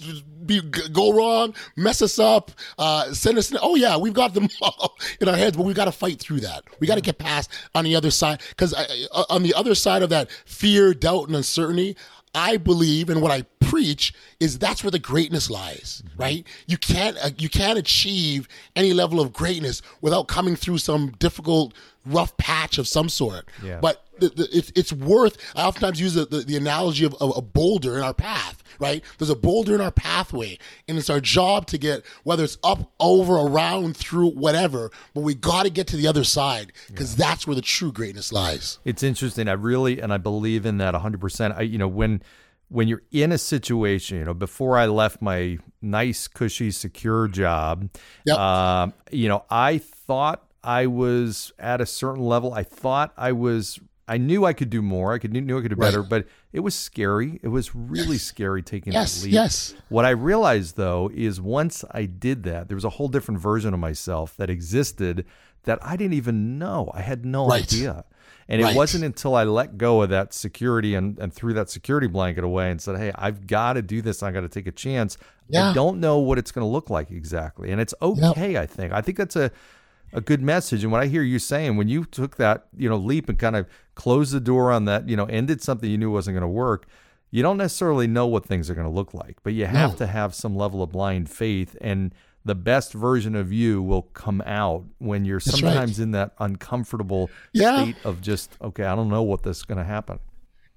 be 0.46 0.62
go 0.62 1.14
wrong, 1.14 1.56
mess 1.76 2.02
us 2.02 2.20
up, 2.20 2.52
uh, 2.78 3.12
send 3.14 3.38
us. 3.38 3.54
Oh 3.62 3.76
yeah, 3.76 3.98
we've 3.98 4.14
got 4.14 4.34
them 4.34 4.50
all 4.62 4.96
in 5.20 5.28
our 5.28 5.36
heads, 5.36 5.58
but 5.58 5.64
we 5.64 5.74
got 5.74 5.86
to 5.86 5.92
fight 5.92 6.20
through 6.20 6.42
that. 6.42 6.64
We 6.80 6.88
got 6.88 6.96
to 6.96 7.02
get 7.02 7.18
past 7.18 7.52
on 7.74 7.86
the 7.86 7.96
other 7.96 8.12
side 8.12 8.42
because 8.50 8.74
uh, 8.74 9.24
on 9.30 9.44
the 9.44 9.54
other 9.54 9.76
side 9.76 10.04
of 10.04 10.10
that 10.10 10.30
fear, 10.46 10.94
doubt, 10.94 11.28
and 11.28 11.36
uncertainty, 11.36 11.98
I 12.34 12.58
believe 12.58 13.10
and 13.10 13.22
what 13.22 13.32
I 13.32 13.46
preach 13.60 14.14
is 14.40 14.60
that's 14.60 14.84
where 14.84 14.92
the 14.92 15.00
greatness 15.00 15.50
lies, 15.50 16.02
mm-hmm. 16.06 16.22
right? 16.22 16.48
You 16.68 16.78
can't 16.78 17.18
uh, 17.24 17.32
you 17.38 17.50
can't 17.50 17.78
achieve 17.78 18.48
any 18.76 18.94
level 18.94 19.20
of 19.20 19.34
greatness 19.34 19.82
without 20.02 20.28
coming 20.28 20.56
through 20.56 20.80
some 20.80 21.12
difficult, 21.20 21.74
rough 22.06 22.36
patch 22.38 22.78
of 22.78 22.88
some 22.88 23.10
sort. 23.10 23.46
Yeah. 23.64 23.80
But 23.82 24.06
the, 24.20 24.30
the, 24.30 24.48
it's 24.52 24.72
it's 24.76 24.94
worth. 24.94 25.38
I 25.56 25.66
oftentimes 25.66 26.00
use 26.00 26.14
the, 26.14 26.26
the, 26.26 26.56
analogy 26.56 27.06
of, 27.06 27.16
of 27.16 27.36
a 27.36 27.42
boulder 27.42 27.98
in 27.98 28.04
our 28.04 28.14
path, 28.14 28.64
right? 28.80 29.04
There's 29.18 29.30
a 29.30 29.36
boulder 29.36 29.74
in 29.76 29.82
our 29.82 29.92
pathway, 29.92 30.58
and 30.88 30.98
it's 30.98 31.10
our 31.10 31.20
job 31.20 31.66
to 31.68 31.78
get 31.78 32.04
whether 32.24 32.44
it's 32.44 32.58
up, 32.64 32.92
over, 33.00 33.36
around, 33.36 33.98
through, 33.98 34.32
whatever. 34.32 34.92
But 35.14 35.22
we 35.22 35.34
got 35.34 35.64
to 35.64 35.70
get 35.70 35.88
to 35.88 35.98
the 35.98 36.08
other 36.08 36.24
side 36.24 36.72
because 36.88 37.18
yeah. 37.18 37.28
that's 37.28 37.48
where 37.48 37.56
the 37.56 37.62
true 37.62 37.92
greatness 37.92 38.32
lies. 38.32 38.80
It's 38.86 39.04
interesting. 39.04 39.48
I 39.48 39.54
really 39.54 40.00
and 40.00 40.14
I 40.14 40.18
believe 40.18 40.66
in 40.66 40.78
that 40.78 40.94
100. 40.94 41.20
percent 41.20 41.56
I 41.58 41.62
you 41.62 41.78
know 41.78 41.88
when 41.88 42.22
when 42.72 42.88
you're 42.88 43.04
in 43.12 43.34
a 43.34 43.38
situation, 43.38 44.20
you 44.20 44.24
know, 44.24 44.34
before 44.34 44.78
I 44.78 44.86
left 44.86 45.22
my 45.22 45.58
nice, 45.82 46.30
cushy, 46.30 46.72
secure 46.72 47.28
job, 47.28 47.90
yep. 48.26 48.38
uh, 48.38 48.88
you 49.12 49.28
know, 49.28 49.44
I 49.50 49.80
thought 49.80 50.51
I 50.64 50.88
was 50.88 51.52
at 51.58 51.82
a 51.82 51.86
certain 51.86 52.24
level. 52.24 52.54
I 52.54 52.64
thought 52.64 53.14
I 53.18 53.32
was 53.32 53.80
I 54.08 54.18
knew 54.18 54.44
I 54.46 54.52
could 54.52 54.70
do 54.70 54.82
more. 54.82 55.14
I 55.14 55.20
could 55.20 55.32
knew 55.32 55.58
I 55.58 55.62
could 55.62 55.70
do 55.70 55.76
better, 55.76 56.02
right. 56.02 56.10
but 56.10 56.28
it 56.52 56.60
was 56.60 56.76
scary. 56.76 57.40
It 57.42 57.48
was 57.48 57.74
really 57.74 58.14
yes. 58.14 58.24
scary 58.24 58.62
taking 58.62 58.92
yes, 58.92 59.20
that 59.20 59.26
leap. 59.26 59.34
Yes. 59.34 59.74
What 59.90 60.04
I 60.04 60.10
realized 60.10 60.76
though 60.76 61.10
is 61.14 61.40
once 61.40 61.86
I 61.92 62.06
did 62.06 62.44
that, 62.44 62.68
there 62.68 62.76
was 62.76 62.84
a 62.84 62.90
whole 62.90 63.08
different 63.08 63.40
version 63.40 63.74
of 63.74 63.80
myself 63.80 64.36
that 64.36 64.50
existed 64.50 65.26
that 65.64 65.80
I 65.82 65.96
didn't 65.96 66.16
even 66.16 66.58
know. 66.58 66.92
I 66.94 67.02
had 67.02 67.26
no 67.26 67.48
right. 67.48 67.64
idea. 67.64 68.04
And 68.50 68.62
right. 68.62 68.74
it 68.74 68.76
wasn't 68.76 69.06
until 69.06 69.34
I 69.34 69.44
let 69.46 69.78
go 69.78 70.02
of 70.02 70.10
that 70.10 70.34
security 70.34 70.94
and, 70.96 71.18
and 71.20 71.34
threw 71.34 71.54
that 71.54 71.70
security 71.70 72.08
blanket 72.08 72.44
away 72.44 72.70
and 72.70 72.82
said, 72.82 72.98
Hey, 72.98 73.14
I've 73.16 73.48
got 73.48 73.74
to 73.74 73.82
do 73.82 74.02
this. 74.02 74.22
I 74.24 74.32
got 74.32 74.42
to 74.42 74.50
take 74.50 74.68
a 74.68 74.74
chance. 74.74 75.18
Yeah. 75.48 75.70
I 75.70 75.74
don't 75.74 76.02
know 76.02 76.20
what 76.20 76.38
it's 76.38 76.52
going 76.52 76.66
to 76.66 76.70
look 76.70 76.90
like 76.90 77.12
exactly. 77.12 77.72
And 77.72 77.80
it's 77.80 77.94
okay. 78.02 78.58
I 78.58 78.66
think. 78.66 78.92
I 78.92 79.00
think 79.00 79.18
that's 79.18 79.38
a 79.38 79.52
a 80.14 80.22
good 80.22 80.42
message. 80.42 80.84
And 80.84 80.92
what 80.92 81.02
I 81.02 81.08
hear 81.08 81.24
you 81.24 81.40
saying, 81.40 81.78
when 81.78 81.88
you 81.88 82.06
took 82.06 82.38
that, 82.38 82.68
you 82.76 82.90
know, 82.90 82.98
leap 82.98 83.30
and 83.30 83.38
kind 83.38 83.56
of 83.56 83.68
closed 83.96 84.34
the 84.34 84.40
door 84.40 84.72
on 84.72 84.86
that, 84.86 85.08
you 85.08 85.16
know, 85.16 85.26
ended 85.26 85.62
something 85.62 85.90
you 85.90 85.98
knew 85.98 86.12
wasn't 86.12 86.36
going 86.36 86.42
to 86.42 86.48
work, 86.48 86.88
you 87.30 87.42
don't 87.42 87.58
necessarily 87.58 88.08
know 88.08 88.28
what 88.28 88.46
things 88.46 88.70
are 88.70 88.76
going 88.76 88.88
to 88.88 88.94
look 88.94 89.14
like, 89.14 89.38
but 89.44 89.54
you 89.54 89.66
have 89.66 89.92
no. 89.92 89.98
to 89.98 90.08
have 90.08 90.36
some 90.36 90.56
level 90.56 90.84
of 90.84 90.92
blind 90.92 91.30
faith 91.30 91.78
and 91.82 92.14
the 92.44 92.56
best 92.56 92.94
version 92.94 93.36
of 93.36 93.54
you 93.54 93.82
will 93.82 94.02
come 94.02 94.42
out 94.46 94.84
when 94.98 95.26
you're 95.26 95.40
That's 95.40 95.60
sometimes 95.60 96.00
right. 96.00 96.04
in 96.04 96.12
that 96.12 96.34
uncomfortable 96.40 97.30
yeah. 97.54 97.84
state 97.84 97.96
of 98.04 98.22
just, 98.22 98.58
okay, 98.62 98.84
I 98.84 98.96
don't 98.96 99.10
know 99.10 99.22
what 99.24 99.44
this 99.44 99.58
is 99.58 99.64
going 99.64 99.78
to 99.78 99.84
happen. 99.84 100.20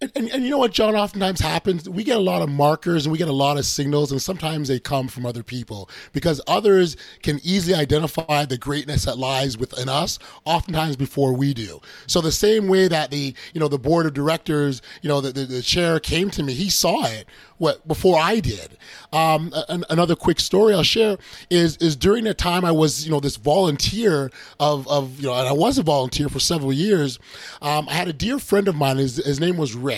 And, 0.05 0.13
and, 0.17 0.31
and, 0.33 0.45
you 0.45 0.51
know 0.51 0.59
what, 0.59 0.73
John, 0.73 0.95
oftentimes 0.95 1.41
happens? 1.41 1.89
We 1.89 2.05
get 2.05 2.19
a 2.19 2.21
lot 2.21 2.43
of 2.43 2.51
markers 2.51 3.07
and 3.07 3.13
we 3.13 3.17
get 3.17 3.29
a 3.29 3.33
lot 3.33 3.57
of 3.57 3.65
signals, 3.65 4.13
and 4.13 4.21
sometimes 4.21 4.69
they 4.69 4.79
come 4.79 5.09
from 5.09 5.25
other 5.25 5.43
people 5.43 5.89
because 6.13 6.43
others 6.47 6.99
can 7.23 7.41
easily 7.43 7.75
identify 7.75 8.45
the 8.45 8.59
greatness 8.59 9.07
that 9.07 9.17
lies 9.17 9.57
within 9.57 9.89
us, 9.89 10.19
oftentimes 10.45 10.97
before 10.97 11.33
we 11.33 11.55
do. 11.55 11.81
So 12.07 12.21
the 12.21 12.33
same 12.33 12.69
way 12.69 12.87
that 12.87 13.11
the, 13.11 13.35
you 13.55 13.61
know, 13.61 13.69
the 13.69 13.79
board 13.79 14.05
of 14.05 14.13
directors, 14.13 14.83
you 15.01 15.09
know, 15.09 15.23
the, 15.23 15.33
the, 15.33 15.47
the 15.47 15.63
chair 15.63 15.99
came 16.01 16.29
to 16.33 16.43
me, 16.43 16.53
he 16.53 16.69
saw 16.69 17.07
it 17.07 17.27
what 17.59 17.87
before 17.87 18.19
I 18.19 18.41
did. 18.41 18.77
Um, 19.13 19.53
an, 19.69 19.85
another 19.89 20.17
quick 20.17 20.41
story 20.41 20.75
I'll 20.75 20.83
share 20.83 21.19
is 21.51 21.77
is 21.79 21.97
during 21.97 22.25
the 22.25 22.35
time 22.35 22.65
I 22.65 22.73
was 22.73 23.05
you 23.05 23.11
know 23.11 23.21
this 23.21 23.37
volunteer 23.37 24.31
of 24.59 24.87
of 24.89 25.21
you 25.21 25.29
know 25.29 25.35
and 25.35 25.49
I 25.49 25.53
was 25.53 25.79
a 25.79 25.83
volunteer 25.83 26.29
for 26.29 26.41
several 26.41 26.73
years. 26.73 27.19
Um, 27.63 27.89
I 27.89 27.95
had 27.95 28.09
a 28.09 28.13
dear 28.13 28.39
friend 28.39 28.69
of 28.69 28.75
mine. 28.75 28.97
His, 28.97 29.17
his 29.17 29.41
name 29.41 29.57
was 29.57 29.75
Rick, 29.75 29.94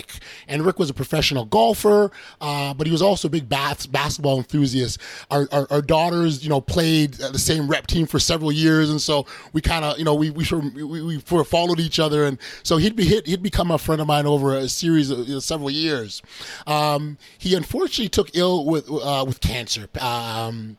and 0.47 0.65
Rick 0.65 0.79
was 0.79 0.89
a 0.89 0.93
professional 0.93 1.45
golfer, 1.45 2.11
uh, 2.41 2.73
but 2.73 2.87
he 2.87 2.91
was 2.91 3.01
also 3.01 3.27
a 3.27 3.31
big 3.31 3.49
bas- 3.49 3.87
basketball 3.87 4.37
enthusiast. 4.37 4.99
Our, 5.31 5.47
our, 5.51 5.67
our 5.69 5.81
daughters 5.81 6.43
you 6.43 6.49
know 6.49 6.61
played 6.61 7.13
the 7.13 7.39
same 7.39 7.67
rep 7.67 7.87
team 7.87 8.05
for 8.05 8.19
several 8.19 8.51
years, 8.51 8.89
and 8.89 9.01
so 9.01 9.25
we 9.53 9.61
kind 9.61 9.85
of 9.85 9.97
you 9.97 10.05
know 10.05 10.15
we 10.15 10.29
we, 10.29 10.43
sort 10.43 10.63
we 10.73 11.01
we 11.01 11.19
followed 11.19 11.79
each 11.79 11.99
other, 11.99 12.25
and 12.25 12.37
so 12.63 12.77
he'd 12.77 12.95
be 12.95 13.05
he'd 13.05 13.43
become 13.43 13.71
a 13.71 13.77
friend 13.77 14.01
of 14.01 14.07
mine 14.07 14.25
over 14.25 14.55
a 14.55 14.67
series 14.67 15.09
of 15.09 15.27
you 15.27 15.35
know, 15.35 15.39
several 15.39 15.69
years. 15.69 16.21
Um, 16.65 17.17
he 17.37 17.55
unfortunately 17.55 18.09
took 18.09 18.35
ill 18.35 18.65
with 18.65 18.89
uh, 18.89 19.23
with 19.27 19.41
cancer. 19.41 19.87
Um, 19.99 20.77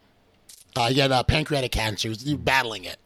uh, 0.79 0.89
he 0.89 1.01
had 1.01 1.13
uh, 1.13 1.23
pancreatic 1.23 1.73
cancer. 1.73 2.09
He 2.09 2.11
was 2.11 2.25
battling 2.35 2.85
it, 2.85 2.99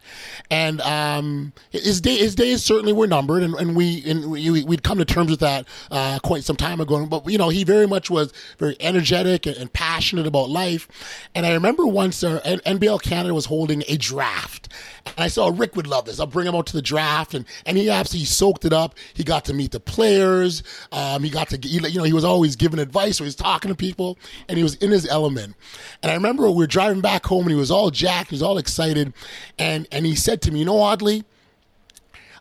and 0.50 0.80
um, 0.82 1.52
his 1.70 2.00
day 2.00 2.16
his 2.16 2.34
days 2.34 2.62
certainly 2.62 2.92
were 2.92 3.06
numbered, 3.06 3.42
and, 3.42 3.54
and 3.54 3.74
we 3.74 4.02
and 4.08 4.30
we, 4.30 4.62
would 4.64 4.82
come 4.82 4.98
to 4.98 5.04
terms 5.04 5.30
with 5.30 5.40
that 5.40 5.66
uh, 5.90 6.18
quite 6.22 6.44
some 6.44 6.56
time 6.56 6.80
ago. 6.80 7.06
But 7.06 7.28
you 7.30 7.38
know, 7.38 7.48
he 7.48 7.64
very 7.64 7.86
much 7.86 8.10
was 8.10 8.32
very 8.58 8.76
energetic 8.80 9.46
and, 9.46 9.56
and 9.56 9.72
passionate 9.72 10.26
about 10.26 10.50
life. 10.50 10.88
And 11.34 11.46
I 11.46 11.54
remember 11.54 11.86
once 11.86 12.22
uh, 12.22 12.40
NBL 12.44 13.02
Canada 13.02 13.34
was 13.34 13.46
holding 13.46 13.82
a 13.88 13.96
draft, 13.96 14.68
and 15.16 15.24
I 15.24 15.28
saw 15.28 15.50
Rick 15.52 15.76
would 15.76 15.86
love 15.86 16.04
this. 16.04 16.20
I'll 16.20 16.26
bring 16.26 16.46
him 16.46 16.54
out 16.54 16.66
to 16.66 16.72
the 16.72 16.82
draft, 16.82 17.34
and 17.34 17.44
and 17.66 17.76
he 17.76 17.90
absolutely 17.90 18.26
soaked 18.26 18.64
it 18.64 18.72
up. 18.72 18.94
He 19.14 19.24
got 19.24 19.44
to 19.46 19.54
meet 19.54 19.72
the 19.72 19.80
players. 19.80 20.62
Um, 20.90 21.22
he 21.22 21.30
got 21.30 21.48
to 21.50 21.58
you 21.58 21.80
know 21.80 22.04
he 22.04 22.12
was 22.12 22.24
always 22.24 22.56
giving 22.56 22.78
advice, 22.80 23.20
or 23.20 23.24
he 23.24 23.28
was 23.28 23.36
talking 23.36 23.70
to 23.70 23.74
people, 23.74 24.18
and 24.48 24.56
he 24.56 24.62
was 24.62 24.74
in 24.76 24.90
his 24.90 25.06
element. 25.08 25.54
And 26.02 26.10
I 26.10 26.14
remember 26.14 26.50
we 26.50 26.56
were 26.56 26.66
driving 26.66 27.00
back 27.00 27.26
home, 27.26 27.42
and 27.42 27.50
he 27.50 27.56
was 27.56 27.70
all 27.70 27.90
jacked, 27.90 28.30
he 28.30 28.34
was 28.34 28.42
all 28.42 28.58
excited, 28.58 29.12
and 29.58 29.86
and 29.92 30.06
he 30.06 30.14
said 30.14 30.42
to 30.42 30.50
me, 30.52 30.60
"You 30.60 30.66
know, 30.66 30.80
Audley, 30.80 31.24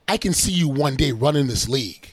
I 0.08 0.18
can 0.18 0.34
see 0.34 0.54
you 0.54 0.70
one 0.70 0.96
day 0.96 1.12
running 1.12 1.48
this 1.48 1.68
league." 1.68 2.11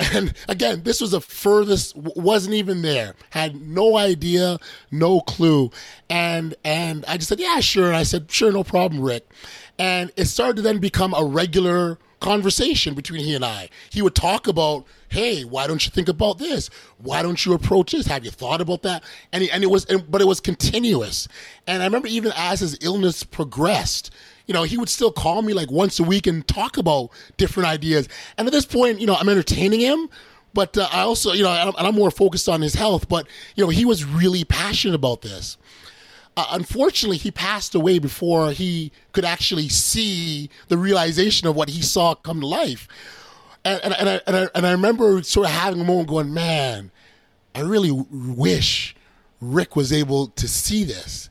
And 0.00 0.34
again, 0.48 0.82
this 0.82 1.00
was 1.00 1.12
the 1.12 1.20
furthest 1.20 1.96
wasn't 1.96 2.54
even 2.54 2.82
there. 2.82 3.14
Had 3.30 3.60
no 3.60 3.96
idea, 3.96 4.58
no 4.90 5.20
clue. 5.20 5.70
And 6.10 6.54
and 6.64 7.04
I 7.06 7.16
just 7.16 7.28
said, 7.28 7.40
"Yeah, 7.40 7.60
sure." 7.60 7.86
And 7.86 7.96
I 7.96 8.02
said, 8.02 8.30
"Sure, 8.30 8.52
no 8.52 8.64
problem, 8.64 9.00
Rick." 9.00 9.28
And 9.78 10.12
it 10.16 10.26
started 10.26 10.56
to 10.56 10.62
then 10.62 10.78
become 10.78 11.14
a 11.14 11.24
regular 11.24 11.98
conversation 12.22 12.94
between 12.94 13.22
he 13.24 13.34
and 13.34 13.44
I. 13.44 13.68
He 13.90 14.00
would 14.00 14.14
talk 14.14 14.46
about, 14.46 14.86
hey, 15.08 15.42
why 15.42 15.66
don't 15.66 15.84
you 15.84 15.90
think 15.90 16.08
about 16.08 16.38
this? 16.38 16.70
Why 16.98 17.20
don't 17.20 17.44
you 17.44 17.52
approach 17.52 17.92
this? 17.92 18.06
Have 18.06 18.24
you 18.24 18.30
thought 18.30 18.60
about 18.60 18.82
that? 18.82 19.02
And, 19.32 19.42
he, 19.42 19.50
and 19.50 19.62
it 19.62 19.66
was, 19.66 19.84
and, 19.86 20.08
but 20.10 20.22
it 20.22 20.26
was 20.26 20.40
continuous. 20.40 21.28
And 21.66 21.82
I 21.82 21.86
remember 21.86 22.08
even 22.08 22.32
as 22.36 22.60
his 22.60 22.78
illness 22.80 23.24
progressed, 23.24 24.12
you 24.46 24.54
know, 24.54 24.62
he 24.64 24.76
would 24.76 24.88
still 24.88 25.12
call 25.12 25.42
me 25.42 25.52
like 25.52 25.70
once 25.70 25.98
a 26.00 26.02
week 26.02 26.26
and 26.26 26.46
talk 26.46 26.76
about 26.76 27.10
different 27.36 27.68
ideas. 27.68 28.08
And 28.36 28.46
at 28.46 28.52
this 28.52 28.66
point, 28.66 29.00
you 29.00 29.06
know, 29.06 29.14
I'm 29.14 29.28
entertaining 29.28 29.80
him, 29.80 30.08
but 30.54 30.76
uh, 30.76 30.88
I 30.92 31.00
also, 31.00 31.32
you 31.32 31.42
know, 31.42 31.72
and 31.76 31.86
I'm 31.86 31.94
more 31.94 32.10
focused 32.10 32.48
on 32.48 32.60
his 32.60 32.74
health. 32.74 33.08
But 33.08 33.26
you 33.54 33.64
know, 33.64 33.70
he 33.70 33.84
was 33.84 34.04
really 34.04 34.44
passionate 34.44 34.94
about 34.94 35.22
this. 35.22 35.56
Uh, 36.36 36.46
unfortunately, 36.52 37.18
he 37.18 37.30
passed 37.30 37.74
away 37.74 37.98
before 37.98 38.52
he 38.52 38.90
could 39.12 39.24
actually 39.24 39.68
see 39.68 40.48
the 40.68 40.78
realization 40.78 41.46
of 41.46 41.54
what 41.54 41.68
he 41.68 41.82
saw 41.82 42.14
come 42.14 42.40
to 42.40 42.46
life. 42.46 42.88
And, 43.64 43.80
and, 43.84 43.94
and, 43.94 44.08
I, 44.08 44.20
and, 44.26 44.36
I, 44.36 44.48
and 44.54 44.66
I 44.66 44.72
remember 44.72 45.22
sort 45.22 45.46
of 45.46 45.52
having 45.52 45.80
a 45.80 45.84
moment 45.84 46.08
going, 46.08 46.32
man, 46.32 46.90
I 47.54 47.60
really 47.60 47.90
wish 47.90 48.96
Rick 49.40 49.76
was 49.76 49.92
able 49.92 50.28
to 50.28 50.48
see 50.48 50.84
this. 50.84 51.28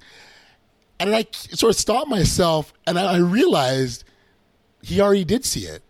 And 1.02 1.16
I 1.16 1.26
sort 1.32 1.72
of 1.72 1.80
stopped 1.80 2.10
myself 2.10 2.74
and 2.86 3.00
I 3.00 3.18
realized 3.18 4.04
he 4.84 5.02
already 5.02 5.24
did 5.24 5.44
see 5.44 5.62
it. 5.62 5.82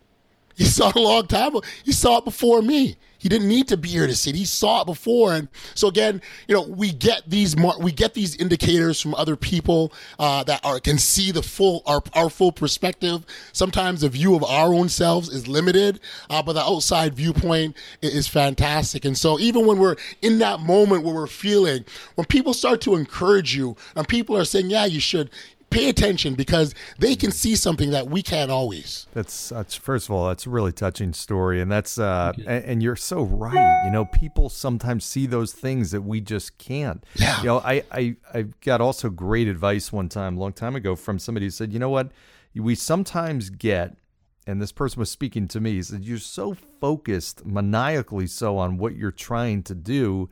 He 0.56 0.63
saw 0.63 0.88
it 0.88 0.95
a 0.95 1.02
long 1.02 1.28
time 1.28 1.50
ago. 1.50 1.67
He 1.84 1.91
saw 1.91 2.19
it 2.19 2.24
before 2.24 2.62
me. 2.62 2.95
He 3.22 3.30
didn't 3.30 3.48
need 3.48 3.68
to 3.68 3.78
be 3.78 3.90
here 3.90 4.08
to 4.08 4.16
see 4.16 4.32
it. 4.32 4.36
He 4.36 4.46
saw 4.46 4.82
it 4.82 4.86
before, 4.86 5.34
and 5.34 5.48
so 5.76 5.88
again, 5.88 6.24
you 6.48 6.56
know, 6.56 6.64
we 6.64 6.92
get 6.92 7.22
these 7.30 7.56
we 7.80 7.92
get 7.92 8.16
these 8.16 8.36
indicators 8.38 9.00
from 9.00 9.14
other 9.14 9.36
people 9.36 9.94
uh, 10.18 10.44
that 10.46 10.66
are 10.66 10.80
can 10.80 10.98
see 10.98 11.32
the 11.32 11.44
full 11.44 11.84
our 11.86 12.02
our 12.14 12.32
full 12.32 12.52
perspective. 12.52 13.24
Sometimes 13.54 14.02
the 14.02 14.10
view 14.10 14.36
of 14.36 14.44
our 14.44 14.74
own 14.74 14.90
selves 14.90 15.30
is 15.30 15.48
limited, 15.48 16.00
uh, 16.32 16.42
but 16.42 16.54
the 16.54 16.64
outside 16.64 17.14
viewpoint 17.14 17.76
is 18.02 18.28
fantastic. 18.28 19.06
And 19.06 19.16
so 19.16 19.40
even 19.40 19.68
when 19.68 19.78
we're 19.78 19.98
in 20.24 20.40
that 20.40 20.60
moment 20.62 21.04
where 21.04 21.14
we're 21.14 21.28
feeling, 21.28 21.86
when 22.16 22.26
people 22.26 22.56
start 22.56 22.82
to 22.82 22.96
encourage 22.96 23.56
you, 23.56 23.76
and 23.96 24.08
people 24.08 24.36
are 24.36 24.46
saying, 24.46 24.72
"Yeah, 24.72 24.86
you 24.86 25.00
should," 25.00 25.30
pay 25.72 25.90
attention 25.90 26.36
because 26.36 26.76
they 27.00 27.16
can 27.16 27.32
see 27.32 27.56
something 27.56 27.90
that 27.92 28.08
we 28.08 28.22
can't 28.22 28.52
always. 28.52 29.08
That's, 29.14 29.50
that's 29.50 29.74
first 29.74 30.08
of 30.08 30.16
all, 30.16 30.28
that's 30.28 30.46
a 30.46 30.50
really 30.50 30.72
touching 30.72 31.14
story, 31.14 31.62
and 31.62 31.72
that's 31.72 31.98
uh, 31.98 32.34
and, 32.38 32.66
and, 32.66 32.84
you're 32.84 32.96
so 32.96 33.24
right. 33.24 33.84
You 33.86 33.92
know, 33.92 34.06
people 34.06 34.50
sometimes 34.50 35.04
see 35.06 35.26
those 35.26 35.54
things 35.54 35.92
that 35.92 36.02
we 36.02 36.22
just 36.22 36.58
can't. 36.58 37.04
Yeah. 37.16 37.40
You 37.40 37.46
know, 37.46 37.60
I 37.60 37.84
I 37.92 38.16
I 38.34 38.42
got 38.62 38.82
also 38.82 39.10
great 39.10 39.48
advice 39.48 39.92
one 39.92 40.10
time, 40.10 40.38
long 40.38 40.54
time 40.54 40.76
ago, 40.76 40.96
from 40.96 41.18
somebody 41.18 41.48
who 41.48 41.52
said, 41.52 41.74
you 41.74 41.80
know 41.80 41.90
what, 41.90 42.12
we 42.56 42.76
sometimes 42.76 43.50
get 43.50 43.96
and 44.48 44.62
this 44.62 44.72
person 44.72 45.00
was 45.00 45.12
speaking 45.12 45.48
to 45.50 45.60
me. 45.60 45.74
He 45.74 45.84
said, 45.84 46.04
You're 46.04 46.18
so 46.18 46.56
focused, 46.80 47.46
maniacally 47.46 48.28
so, 48.28 48.58
on 48.58 48.78
what 48.78 48.96
you're 48.96 49.12
trying 49.12 49.64
to 49.64 49.76
do. 49.76 50.30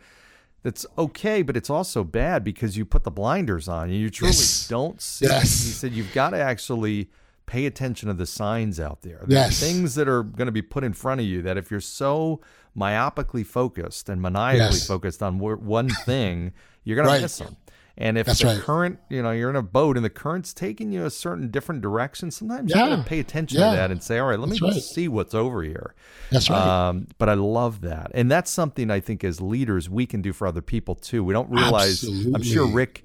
That's 0.63 0.85
okay, 0.97 1.41
but 1.41 1.55
it's 1.55 1.69
also 1.69 2.03
bad 2.03 2.43
because 2.43 2.75
you 2.77 2.85
put 2.85 3.03
the 3.03 3.11
blinders 3.11 3.67
on 3.69 3.83
and 3.89 3.97
you 3.97 4.09
truly 4.09 4.31
Yes. 4.33 4.67
don't 4.67 5.01
see. 5.01 5.25
Yes. 5.25 5.43
He 5.63 5.71
said, 5.71 5.93
You've 5.93 6.13
got 6.13 6.31
to 6.31 6.37
actually 6.37 7.09
pay 7.45 7.65
attention 7.65 8.07
to 8.07 8.13
the 8.13 8.25
signs 8.25 8.79
out 8.79 9.01
there. 9.01 9.23
Yes. 9.27 9.59
things 9.59 9.95
that 9.95 10.07
are 10.07 10.21
going 10.23 10.45
to 10.47 10.51
be 10.51 10.61
put 10.61 10.83
in 10.83 10.93
front 10.93 11.21
of 11.21 11.25
you 11.27 11.41
that 11.43 11.57
if 11.57 11.71
you're 11.71 11.79
so 11.81 12.41
myopically 12.77 13.45
focused 13.45 14.09
and 14.09 14.21
maniacally 14.21 14.59
Yes. 14.77 14.85
focused 14.87 15.23
on 15.23 15.39
one 15.39 15.89
thing, 15.89 16.51
you're 16.83 16.95
going 16.95 17.07
Right. 17.07 17.17
to 17.17 17.21
miss 17.23 17.37
them. 17.37 17.55
And 17.97 18.17
if 18.17 18.27
That's 18.27 18.39
the 18.39 18.45
right. 18.47 18.59
current, 18.59 18.99
you 19.09 19.21
know, 19.21 19.31
you're 19.31 19.49
in 19.49 19.57
a 19.57 19.61
boat 19.61 19.97
and 19.97 20.05
the 20.05 20.09
current's 20.09 20.53
taking 20.53 20.91
you 20.93 21.05
a 21.05 21.09
certain 21.09 21.49
different 21.51 21.81
direction, 21.81 22.31
sometimes 22.31 22.69
you 22.69 22.75
got 22.75 22.95
to 22.95 23.03
pay 23.03 23.19
attention 23.19 23.59
Yeah. 23.59 23.71
to 23.71 23.75
that 23.75 23.91
and 23.91 24.01
say, 24.01 24.19
all 24.19 24.27
right, 24.27 24.39
let 24.39 24.47
me 24.47 24.57
That's 24.57 24.75
just 24.75 24.93
see 24.93 25.07
what's 25.09 25.35
over 25.35 25.63
here. 25.63 25.95
That's 26.31 26.49
right. 26.49 26.87
Um, 26.89 27.07
but 27.17 27.27
I 27.27 27.33
love 27.33 27.81
that. 27.81 28.11
And 28.13 28.31
that's 28.31 28.49
something 28.51 28.89
I 28.89 29.01
think 29.01 29.23
as 29.25 29.41
leaders 29.41 29.89
we 29.89 30.05
can 30.05 30.21
do 30.21 30.31
for 30.31 30.47
other 30.47 30.61
people 30.61 30.95
too. 30.95 31.23
We 31.25 31.33
don't 31.33 31.49
realize, 31.49 32.03
I'm 32.03 32.43
sure 32.43 32.65
Rick, 32.67 33.03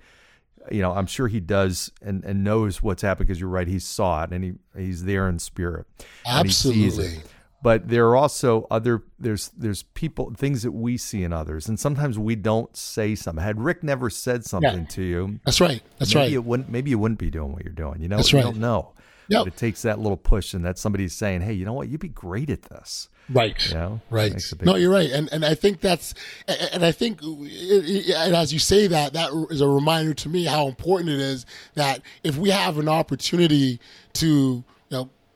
you 0.71 0.81
know, 0.81 0.93
I'm 0.93 1.07
sure 1.07 1.27
he 1.29 1.41
does 1.41 1.91
and, 2.01 2.25
and 2.25 2.45
knows 2.45 2.83
what's 2.83 3.03
happened 3.03 3.27
because 3.27 3.41
you're 3.41 3.51
right. 3.51 3.67
He 3.69 3.81
saw 3.81 4.23
it 4.23 4.31
and 4.31 4.45
he, 4.45 4.53
he's 4.77 5.03
there 5.05 5.29
in 5.29 5.39
spirit. 5.41 5.87
and 6.25 6.47
he 6.47 6.53
sees 6.53 6.99
it. 6.99 7.05
Absolutely. 7.05 7.31
But 7.65 7.89
there 7.89 8.07
are 8.09 8.15
also 8.15 8.67
other 8.71 9.03
there's 9.19 9.49
there's 9.57 9.85
people 9.95 10.35
things 10.37 10.63
that 10.65 10.73
we 10.73 10.99
see 10.99 11.23
in 11.25 11.33
others, 11.33 11.67
and 11.67 11.81
sometimes 11.81 12.19
we 12.19 12.37
don't 12.37 12.77
say 12.77 13.15
something. 13.15 13.43
Had 13.43 13.59
Rick 13.59 13.83
never 13.83 14.11
said 14.11 14.45
something 14.45 14.87
to 14.89 15.03
you, 15.03 15.41
That's 15.47 15.63
right. 15.63 15.81
That's 15.99 16.15
maybe 16.15 16.25
right. 16.27 16.33
it 16.35 16.45
wouldn't 16.45 16.69
maybe 16.69 16.91
you 16.91 16.99
wouldn't 16.99 17.19
be 17.19 17.31
doing 17.31 17.53
what 17.55 17.65
you're 17.65 17.73
doing. 17.73 18.03
You 18.03 18.09
know, 18.09 18.17
That's 18.19 18.33
you 18.33 18.39
right. 18.41 18.45
don't 18.45 18.59
know. 18.59 18.93
Yep. 19.29 19.45
But 19.45 19.55
it 19.55 19.57
takes 19.57 19.81
that 19.81 19.99
little 19.99 20.19
push, 20.19 20.53
and 20.53 20.63
that 20.67 20.79
somebody's 20.79 21.15
saying, 21.15 21.41
"Hey, 21.41 21.55
you 21.55 21.65
know 21.65 21.73
what? 21.73 21.89
You'd 21.89 22.01
be 22.01 22.09
great 22.09 22.51
at 22.51 22.65
this." 22.65 23.09
Right. 23.31 23.57
You 23.69 23.75
know, 23.75 24.01
Right. 24.11 24.31
Big 24.35 24.67
No, 24.67 24.75
you're 24.77 24.93
right, 24.93 25.11
and 25.11 25.33
and 25.33 25.43
I 25.47 25.55
think 25.55 25.81
that's, 25.81 26.13
and 26.47 26.85
I 26.85 26.93
think, 26.93 27.23
and 27.23 28.37
as 28.37 28.53
you 28.53 28.59
say 28.59 28.87
that, 28.89 29.15
that 29.15 29.31
is 29.49 29.63
a 29.63 29.69
reminder 29.69 30.13
to 30.13 30.29
me 30.29 30.45
how 30.45 30.69
important 30.69 31.09
it 31.09 31.21
is 31.21 31.47
that 31.73 32.03
if 32.23 32.37
we 32.37 32.51
have 32.51 32.77
an 32.77 32.91
opportunity 32.91 33.81
to, 34.15 34.63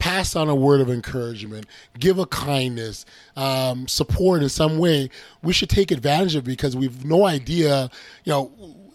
pass 0.09 0.35
on 0.35 0.49
a 0.49 0.55
word 0.55 0.81
of 0.81 0.89
encouragement, 0.89 1.67
give 1.99 2.19
a 2.19 2.25
kindness, 2.25 3.05
um, 3.37 3.87
support 3.87 4.43
in 4.43 4.49
some 4.49 4.79
way, 4.79 5.11
we 5.43 5.53
should 5.53 5.69
take 5.69 5.91
advantage 5.91 6.35
of 6.35 6.45
because 6.45 6.75
we've 6.75 7.05
no 7.05 7.27
idea, 7.27 7.91
you 8.25 8.33
know 8.33 8.51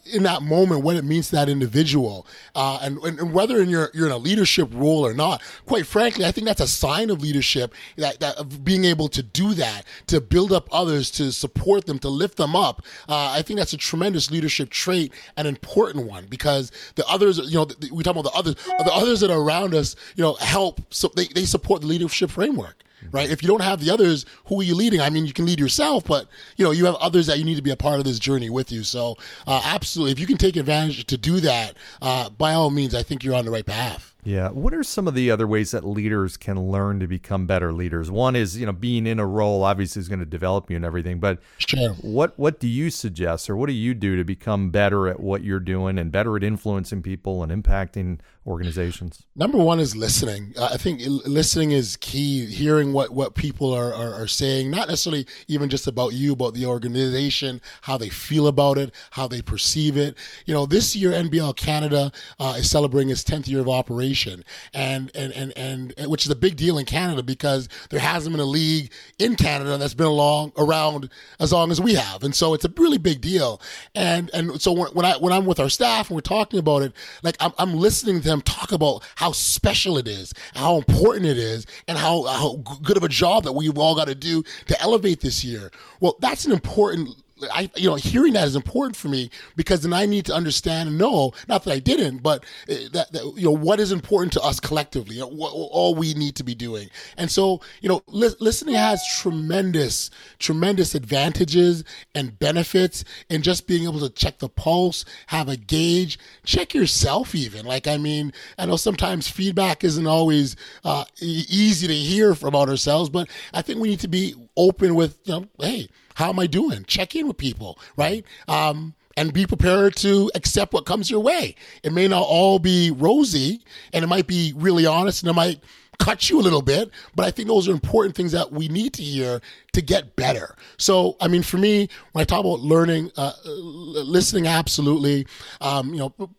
in 0.05 0.23
that 0.23 0.41
moment 0.41 0.83
what 0.83 0.95
it 0.95 1.03
means 1.03 1.29
to 1.29 1.35
that 1.35 1.49
individual 1.49 2.27
uh, 2.55 2.79
and, 2.81 2.97
and, 2.99 3.19
and 3.19 3.33
whether 3.33 3.61
in 3.61 3.69
your, 3.69 3.89
you're 3.93 4.05
in 4.05 4.11
a 4.11 4.17
leadership 4.17 4.69
role 4.73 5.05
or 5.05 5.13
not 5.13 5.41
quite 5.65 5.85
frankly 5.85 6.25
i 6.25 6.31
think 6.31 6.45
that's 6.45 6.61
a 6.61 6.67
sign 6.67 7.09
of 7.09 7.21
leadership 7.21 7.73
that, 7.95 8.19
that 8.19 8.35
of 8.37 8.63
being 8.63 8.85
able 8.85 9.07
to 9.07 9.23
do 9.23 9.53
that 9.53 9.83
to 10.07 10.19
build 10.19 10.51
up 10.51 10.67
others 10.71 11.09
to 11.11 11.31
support 11.31 11.85
them 11.85 11.99
to 11.99 12.09
lift 12.09 12.37
them 12.37 12.55
up. 12.55 12.81
Uh, 13.07 13.33
i 13.35 13.41
think 13.41 13.57
that's 13.57 13.73
a 13.73 13.77
tremendous 13.77 14.31
leadership 14.31 14.69
trait 14.69 15.13
an 15.37 15.45
important 15.45 16.07
one 16.07 16.25
because 16.25 16.71
the 16.95 17.05
others 17.07 17.37
you 17.37 17.55
know 17.55 17.65
the, 17.65 17.89
we 17.91 18.03
talk 18.03 18.15
about 18.15 18.23
the 18.23 18.37
others 18.37 18.55
the 18.55 18.93
others 18.93 19.19
that 19.19 19.31
are 19.31 19.39
around 19.39 19.73
us 19.73 19.95
you 20.15 20.23
know 20.23 20.33
help 20.35 20.81
so 20.89 21.09
they, 21.15 21.25
they 21.27 21.45
support 21.45 21.81
the 21.81 21.87
leadership 21.87 22.29
framework 22.29 22.82
right? 23.11 23.29
If 23.29 23.41
you 23.41 23.47
don't 23.47 23.61
have 23.61 23.79
the 23.79 23.91
others, 23.91 24.25
who 24.45 24.59
are 24.61 24.63
you 24.63 24.75
leading? 24.75 25.01
I 25.01 25.09
mean, 25.09 25.25
you 25.25 25.33
can 25.33 25.45
lead 25.45 25.59
yourself, 25.59 26.03
but 26.05 26.27
you 26.57 26.65
know 26.65 26.71
you 26.71 26.85
have 26.85 26.95
others 26.95 27.27
that 27.27 27.37
you 27.37 27.43
need 27.45 27.55
to 27.55 27.61
be 27.61 27.71
a 27.71 27.75
part 27.77 27.99
of 27.99 28.05
this 28.05 28.19
journey 28.19 28.49
with 28.49 28.71
you. 28.71 28.83
So, 28.83 29.17
uh, 29.47 29.61
absolutely, 29.65 30.11
if 30.11 30.19
you 30.19 30.27
can 30.27 30.37
take 30.37 30.55
advantage 30.55 31.05
to 31.05 31.17
do 31.17 31.39
that, 31.41 31.75
uh, 32.01 32.29
by 32.29 32.53
all 32.53 32.69
means, 32.69 32.95
I 32.95 33.03
think 33.03 33.23
you're 33.23 33.35
on 33.35 33.45
the 33.45 33.51
right 33.51 33.65
path. 33.65 34.11
Yeah. 34.25 34.51
What 34.51 34.73
are 34.73 34.83
some 34.83 35.05
of 35.09 35.15
the 35.15 35.29
other 35.31 35.45
ways 35.45 35.71
that 35.71 35.83
leaders 35.83 36.37
can 36.37 36.57
learn 36.71 37.01
to 37.01 37.07
become 37.07 37.45
better 37.45 37.73
leaders? 37.73 38.09
One 38.09 38.37
is, 38.37 38.57
you 38.57 38.65
know, 38.65 38.71
being 38.71 39.05
in 39.05 39.19
a 39.19 39.25
role 39.25 39.65
obviously 39.65 39.99
is 39.99 40.07
going 40.07 40.19
to 40.19 40.25
develop 40.25 40.69
you 40.69 40.77
and 40.77 40.85
everything, 40.85 41.19
but 41.19 41.39
Sure. 41.57 41.89
what 41.95 42.39
what 42.39 42.57
do 42.57 42.69
you 42.69 42.89
suggest 42.89 43.49
or 43.49 43.57
what 43.57 43.67
do 43.67 43.73
you 43.73 43.93
do 43.93 44.15
to 44.15 44.23
become 44.23 44.69
better 44.69 45.09
at 45.09 45.19
what 45.19 45.43
you're 45.43 45.59
doing 45.59 45.97
and 45.97 46.09
better 46.09 46.37
at 46.37 46.43
influencing 46.43 47.01
people 47.01 47.43
and 47.43 47.51
impacting 47.51 48.19
organizations? 48.45 49.23
Number 49.35 49.57
one 49.57 49.79
is 49.79 49.95
listening. 49.95 50.53
I 50.59 50.77
think 50.77 51.01
listening 51.05 51.71
is 51.71 51.95
key. 51.97 52.45
Hearing 52.45 52.91
what 52.93 53.11
what 53.11 53.35
people 53.35 53.73
are, 53.73 53.93
are 53.93 54.13
are 54.13 54.27
saying, 54.27 54.69
not 54.69 54.89
necessarily 54.89 55.25
even 55.47 55.69
just 55.69 55.87
about 55.87 56.13
you, 56.13 56.33
about 56.33 56.53
the 56.53 56.65
organization, 56.65 57.61
how 57.81 57.97
they 57.97 58.09
feel 58.09 58.47
about 58.47 58.77
it, 58.77 58.93
how 59.11 59.27
they 59.27 59.41
perceive 59.41 59.95
it. 59.97 60.17
You 60.45 60.53
know, 60.53 60.65
this 60.65 60.95
year 60.95 61.11
NBL 61.11 61.55
Canada 61.55 62.11
uh, 62.39 62.55
is 62.57 62.69
celebrating 62.69 63.09
its 63.09 63.23
10th 63.23 63.47
year 63.47 63.61
of 63.61 63.69
operation, 63.69 64.43
and 64.73 65.09
and 65.15 65.31
and 65.33 65.53
and 65.57 65.93
which 66.07 66.25
is 66.25 66.31
a 66.31 66.35
big 66.35 66.57
deal 66.57 66.77
in 66.77 66.85
Canada 66.85 67.23
because 67.23 67.69
there 67.89 67.99
hasn't 67.99 68.33
been 68.33 68.41
a 68.41 68.45
league 68.45 68.91
in 69.19 69.35
Canada 69.35 69.77
that's 69.77 69.93
been 69.93 70.07
along 70.07 70.51
around 70.57 71.09
as 71.39 71.53
long 71.53 71.71
as 71.71 71.79
we 71.79 71.93
have, 71.93 72.23
and 72.23 72.35
so 72.35 72.53
it's 72.53 72.65
a 72.65 72.73
really 72.77 72.97
big 72.97 73.21
deal. 73.21 73.61
And 73.95 74.29
and 74.33 74.61
so 74.61 74.73
when, 74.73 74.87
when 74.93 75.05
I 75.05 75.17
when 75.17 75.31
I'm 75.31 75.45
with 75.45 75.59
our 75.59 75.69
staff 75.69 76.09
and 76.09 76.15
we're 76.15 76.21
talking 76.21 76.59
about 76.59 76.81
it, 76.81 76.93
like 77.23 77.37
I'm, 77.39 77.53
I'm 77.57 77.75
listening 77.75 78.21
to 78.21 78.32
them 78.33 78.41
talk 78.41 78.71
about 78.71 79.03
how 79.15 79.31
special 79.31 79.97
it 79.97 80.07
is, 80.07 80.33
how 80.55 80.77
important 80.77 81.25
it 81.25 81.37
is, 81.37 81.65
and 81.87 81.97
how 81.97 82.23
how 82.23 82.55
good 82.81 82.97
of 82.97 83.03
a 83.03 83.09
job 83.09 83.43
that 83.43 83.53
we've 83.53 83.77
all 83.77 83.95
got 83.95 84.07
to 84.07 84.15
do 84.15 84.43
to 84.67 84.81
elevate 84.81 85.21
this 85.21 85.43
year. 85.43 85.71
Well, 85.99 86.17
that's 86.19 86.45
an 86.45 86.51
important 86.51 87.09
I, 87.51 87.69
you 87.75 87.89
know, 87.89 87.95
hearing 87.95 88.33
that 88.33 88.47
is 88.47 88.55
important 88.55 88.95
for 88.95 89.07
me 89.07 89.29
because 89.55 89.81
then 89.81 89.93
I 89.93 90.05
need 90.05 90.25
to 90.25 90.33
understand 90.33 90.89
and 90.89 90.97
know, 90.97 91.33
not 91.47 91.63
that 91.63 91.73
I 91.73 91.79
didn't, 91.79 92.19
but 92.23 92.43
uh, 92.69 92.75
that, 92.93 93.11
that 93.11 93.33
you 93.35 93.45
know, 93.45 93.51
what 93.51 93.79
is 93.79 93.91
important 93.91 94.33
to 94.33 94.41
us 94.41 94.59
collectively, 94.59 95.15
you 95.15 95.21
know, 95.21 95.27
what, 95.27 95.51
all 95.53 95.95
we 95.95 96.13
need 96.13 96.35
to 96.35 96.43
be 96.43 96.55
doing. 96.55 96.89
And 97.17 97.29
so, 97.29 97.61
you 97.81 97.89
know, 97.89 98.01
li- 98.07 98.35
listening 98.39 98.75
has 98.75 99.01
tremendous, 99.19 100.09
tremendous 100.39 100.95
advantages 100.95 101.83
and 102.15 102.37
benefits 102.39 103.03
in 103.29 103.41
just 103.41 103.67
being 103.67 103.83
able 103.83 103.99
to 103.99 104.09
check 104.09 104.39
the 104.39 104.49
pulse, 104.49 105.05
have 105.27 105.49
a 105.49 105.57
gauge, 105.57 106.19
check 106.45 106.73
yourself 106.73 107.35
even. 107.35 107.65
Like, 107.65 107.87
I 107.87 107.97
mean, 107.97 108.33
I 108.57 108.65
know 108.65 108.75
sometimes 108.75 109.27
feedback 109.27 109.83
isn't 109.83 110.07
always 110.07 110.55
uh, 110.83 111.05
easy 111.21 111.87
to 111.87 111.93
hear 111.93 112.35
from 112.35 112.55
ourselves, 112.55 113.09
but 113.09 113.29
I 113.53 113.61
think 113.61 113.79
we 113.79 113.89
need 113.89 113.99
to 114.01 114.07
be 114.07 114.35
open 114.55 114.95
with, 114.95 115.17
you 115.23 115.33
know, 115.33 115.47
hey, 115.59 115.89
how 116.15 116.29
am 116.29 116.39
I 116.39 116.47
doing? 116.47 116.85
Check 116.85 117.15
in 117.15 117.27
with 117.27 117.37
people, 117.37 117.79
right? 117.97 118.25
Um, 118.47 118.95
and 119.15 119.31
be 119.31 119.45
prepared 119.45 119.95
to 119.97 120.31
accept 120.35 120.73
what 120.73 120.85
comes 120.85 121.09
your 121.09 121.19
way. 121.19 121.55
It 121.83 121.93
may 121.93 122.07
not 122.07 122.23
all 122.23 122.59
be 122.59 122.91
rosy, 122.91 123.63
and 123.93 124.03
it 124.03 124.07
might 124.07 124.27
be 124.27 124.53
really 124.55 124.85
honest, 124.85 125.21
and 125.21 125.29
it 125.29 125.33
might 125.33 125.63
cut 125.99 126.29
you 126.29 126.39
a 126.39 126.41
little 126.41 126.61
bit. 126.61 126.89
But 127.15 127.25
I 127.25 127.31
think 127.31 127.47
those 127.47 127.67
are 127.67 127.71
important 127.71 128.15
things 128.15 128.31
that 128.31 128.51
we 128.51 128.67
need 128.67 128.93
to 128.95 129.03
hear 129.03 129.41
to 129.73 129.81
get 129.81 130.15
better. 130.15 130.55
So, 130.77 131.15
I 131.21 131.27
mean, 131.27 131.43
for 131.43 131.57
me, 131.57 131.89
when 132.11 132.21
I 132.21 132.25
talk 132.25 132.39
about 132.39 132.59
learning, 132.59 133.11
uh, 133.15 133.33
listening, 133.45 134.47
absolutely, 134.47 135.27
um, 135.61 135.93
you 135.93 135.99
know, 135.99 136.29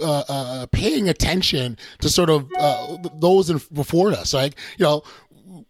uh, 0.00 0.24
uh, 0.28 0.66
paying 0.66 1.08
attention 1.08 1.76
to 2.00 2.08
sort 2.08 2.30
of 2.30 2.50
uh, 2.58 2.96
those 3.14 3.50
in, 3.50 3.60
before 3.72 4.12
us, 4.12 4.34
like 4.34 4.58
you 4.76 4.84
know 4.84 5.02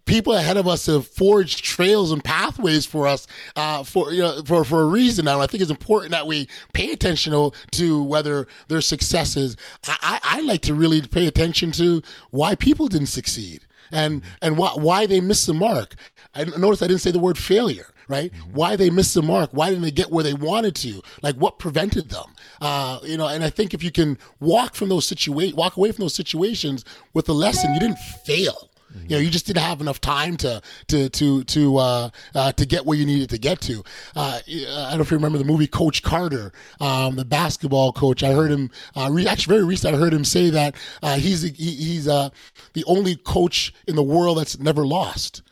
people 0.05 0.35
ahead 0.35 0.57
of 0.57 0.69
us 0.69 0.87
have 0.87 1.07
forged 1.07 1.65
trails 1.65 2.13
and 2.13 2.23
pathways 2.23 2.87
for 2.87 3.07
us 3.07 3.27
uh, 3.57 3.83
for 3.83 4.13
you 4.13 4.23
know 4.23 4.43
for 4.45 4.65
for 4.65 4.83
a 4.83 4.87
reason. 4.87 5.29
And 5.29 5.41
I 5.41 5.47
think 5.47 5.63
it's 5.63 5.71
important 5.71 6.13
that 6.13 6.27
we 6.27 6.49
pay 6.73 6.93
attention 6.93 7.33
to, 7.73 8.03
whether 8.03 8.47
their 8.69 8.81
successes. 8.81 9.57
I, 9.87 10.21
I, 10.23 10.41
like 10.43 10.63
to 10.63 10.75
really 10.75 11.01
pay 11.03 11.27
attention 11.27 11.73
to 11.73 12.03
why 12.31 12.55
people 12.55 12.89
didn't 12.89 13.07
succeed 13.07 13.61
and 13.91 14.23
and 14.41 14.59
why 14.59 14.71
why 14.71 15.07
they 15.07 15.21
missed 15.21 15.47
the 15.47 15.55
mark. 15.55 15.95
I 16.35 16.45
noticed 16.45 16.83
I 16.83 16.89
didn't 16.89 17.01
say 17.01 17.11
the 17.11 17.19
word 17.19 17.39
failure. 17.39 17.87
Right? 18.09 18.33
Why 18.53 18.77
they 18.77 18.91
missed 18.91 19.15
the 19.15 19.23
mark? 19.23 19.51
Why 19.53 19.71
didn't 19.71 19.85
they 19.85 19.91
get 19.91 20.11
where 20.11 20.25
they 20.25 20.35
wanted 20.35 20.75
to? 20.77 21.01
Like 21.23 21.37
what 21.37 21.59
prevented 21.59 22.11
them? 22.11 22.35
Uh, 22.61 22.99
you 23.05 23.17
know, 23.17 23.27
and 23.27 23.43
I 23.43 23.49
think 23.49 23.73
if 23.73 23.83
you 23.83 23.91
can 23.91 24.19
walk 24.39 24.75
from 24.75 24.91
those 24.91 25.09
situa- 25.09 25.55
walk 25.55 25.77
away 25.77 25.93
from 25.93 26.05
those 26.05 26.15
situations 26.15 26.85
with 27.15 27.25
the 27.25 27.33
lesson, 27.33 27.73
you 27.73 27.81
didn't 27.81 28.01
fail. 28.27 28.69
You 29.09 29.17
know, 29.17 29.19
you 29.19 29.31
just 29.31 29.47
didn't 29.47 29.63
have 29.63 29.81
enough 29.81 30.01
time 30.01 30.37
to 30.39 30.63
to 30.89 31.09
to 31.09 31.45
to 31.45 31.77
uh, 31.77 32.11
uh, 32.35 32.53
to 32.53 32.67
get 32.67 32.87
where 32.87 32.97
you 32.97 33.07
needed 33.07 33.31
to 33.31 33.39
get 33.39 33.61
to. 33.63 33.83
Uh, 34.15 34.41
I 34.47 34.89
don't 34.91 34.99
know 34.99 35.03
if 35.03 35.11
you 35.11 35.17
remember 35.17 35.39
the 35.39 35.45
movie 35.45 35.67
Coach 35.67 36.03
Carter, 36.03 36.53
um, 36.81 37.17
the 37.17 37.25
basketball 37.25 37.93
coach. 37.93 38.23
I 38.23 38.33
heard 38.33 38.51
him 38.51 38.71
uh, 38.97 39.09
re- 39.11 39.27
actually 39.27 39.57
very 39.57 39.65
recently. 39.65 39.97
I 39.97 40.01
heard 40.01 40.13
him 40.13 40.25
say 40.25 40.51
that 40.51 40.75
uh, 41.03 41.17
he's 41.17 41.43
he, 41.43 41.51
he's 41.53 42.09
uh, 42.09 42.31
the 42.75 42.85
only 42.85 43.17
coach 43.17 43.75
in 43.87 43.97
the 43.97 44.03
world 44.03 44.39
that's 44.39 44.59
never 44.59 44.87
lost. 44.87 45.43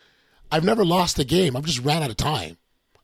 I've 0.52 0.64
never 0.64 0.84
lost 0.84 1.18
a 1.18 1.24
game. 1.24 1.56
I've 1.56 1.64
just 1.64 1.84
ran 1.84 2.02
out 2.02 2.10
of 2.10 2.16
time. 2.16 2.56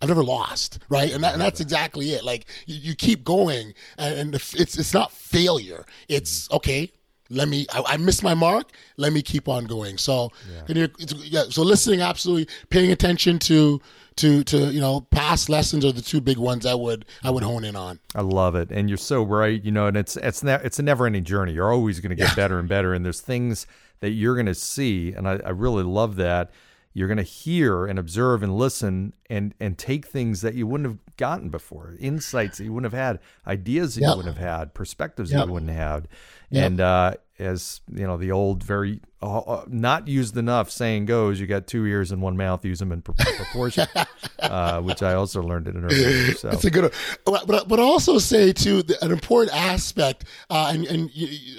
I've 0.02 0.08
never 0.08 0.24
lost, 0.24 0.80
right? 0.88 1.10
And, 1.10 1.24
that, 1.24 1.32
and 1.32 1.40
that's 1.40 1.60
exactly 1.60 2.10
it. 2.10 2.22
Like 2.22 2.46
you, 2.66 2.76
you 2.76 2.94
keep 2.94 3.24
going, 3.24 3.72
and, 3.96 4.18
and 4.18 4.34
it's 4.34 4.76
it's 4.76 4.92
not 4.92 5.12
failure. 5.12 5.86
It's 6.08 6.50
okay. 6.50 6.92
Let 7.30 7.48
me 7.48 7.66
I, 7.72 7.82
I 7.86 7.96
missed 7.96 8.22
my 8.22 8.34
mark 8.34 8.72
let 8.96 9.12
me 9.12 9.22
keep 9.22 9.48
on 9.48 9.64
going 9.64 9.98
so 9.98 10.30
yeah. 10.68 10.86
yeah 11.24 11.44
so 11.48 11.62
listening 11.62 12.00
absolutely 12.00 12.48
paying 12.70 12.92
attention 12.92 13.38
to 13.40 13.80
to 14.16 14.42
to 14.44 14.72
you 14.72 14.80
know 14.80 15.02
past 15.10 15.48
lessons 15.48 15.84
are 15.84 15.92
the 15.92 16.02
two 16.02 16.20
big 16.20 16.38
ones 16.38 16.66
I 16.66 16.74
would 16.74 17.04
I 17.22 17.30
would 17.30 17.42
hone 17.42 17.64
in 17.64 17.76
on. 17.76 18.00
I 18.14 18.22
love 18.22 18.54
it, 18.54 18.70
and 18.70 18.88
you're 18.88 18.96
so 18.96 19.22
right. 19.22 19.62
You 19.62 19.70
know, 19.70 19.86
and 19.86 19.96
it's 19.96 20.16
it's 20.16 20.42
ne- 20.42 20.60
it's 20.64 20.78
a 20.78 20.82
never 20.82 21.06
ending 21.06 21.24
journey. 21.24 21.52
You're 21.52 21.72
always 21.72 22.00
going 22.00 22.10
to 22.10 22.16
get 22.16 22.30
yeah. 22.30 22.34
better 22.34 22.58
and 22.58 22.68
better, 22.68 22.94
and 22.94 23.04
there's 23.04 23.20
things 23.20 23.66
that 24.00 24.10
you're 24.10 24.34
going 24.34 24.46
to 24.46 24.54
see, 24.54 25.12
and 25.12 25.28
I, 25.28 25.38
I 25.44 25.50
really 25.50 25.84
love 25.84 26.16
that. 26.16 26.50
You're 26.96 27.08
going 27.08 27.18
to 27.18 27.22
hear 27.22 27.84
and 27.84 27.98
observe 27.98 28.42
and 28.42 28.56
listen 28.56 29.12
and 29.28 29.52
and 29.60 29.76
take 29.76 30.06
things 30.06 30.40
that 30.40 30.54
you 30.54 30.66
wouldn't 30.66 30.88
have 30.88 31.16
gotten 31.18 31.50
before, 31.50 31.94
insights 32.00 32.56
that 32.56 32.64
you 32.64 32.72
wouldn't 32.72 32.90
have 32.90 32.98
had, 32.98 33.20
ideas 33.46 33.96
that 33.96 34.00
yep. 34.00 34.12
you 34.12 34.16
wouldn't 34.16 34.34
have 34.34 34.42
had, 34.42 34.72
perspectives 34.72 35.30
yep. 35.30 35.40
that 35.40 35.46
you 35.48 35.52
wouldn't 35.52 35.72
have 35.72 35.90
had, 35.90 36.08
yep. 36.48 36.66
and 36.66 36.80
uh, 36.80 37.12
as 37.38 37.82
you 37.92 38.06
know, 38.06 38.16
the 38.16 38.32
old 38.32 38.64
very 38.64 39.02
uh, 39.22 39.38
uh, 39.38 39.64
not 39.66 40.06
used 40.08 40.36
enough 40.36 40.70
saying 40.70 41.06
goes, 41.06 41.40
you 41.40 41.46
got 41.46 41.66
two 41.66 41.86
ears 41.86 42.12
and 42.12 42.20
one 42.20 42.36
mouth, 42.36 42.62
use 42.66 42.80
them 42.80 42.92
in 42.92 43.00
proportion, 43.00 43.86
uh, 44.40 44.82
which 44.82 45.02
I 45.02 45.14
also 45.14 45.42
learned 45.42 45.68
in 45.68 45.76
an 45.76 45.84
earlier. 45.86 46.34
So 46.34 46.50
it's 46.50 46.66
a 46.66 46.70
good 46.70 46.92
one. 47.24 47.40
But, 47.46 47.66
but 47.66 47.80
also 47.80 48.18
say 48.18 48.52
too, 48.52 48.82
an 49.00 49.10
important 49.10 49.56
aspect, 49.56 50.26
uh, 50.50 50.70
and, 50.74 50.86
and 50.86 51.10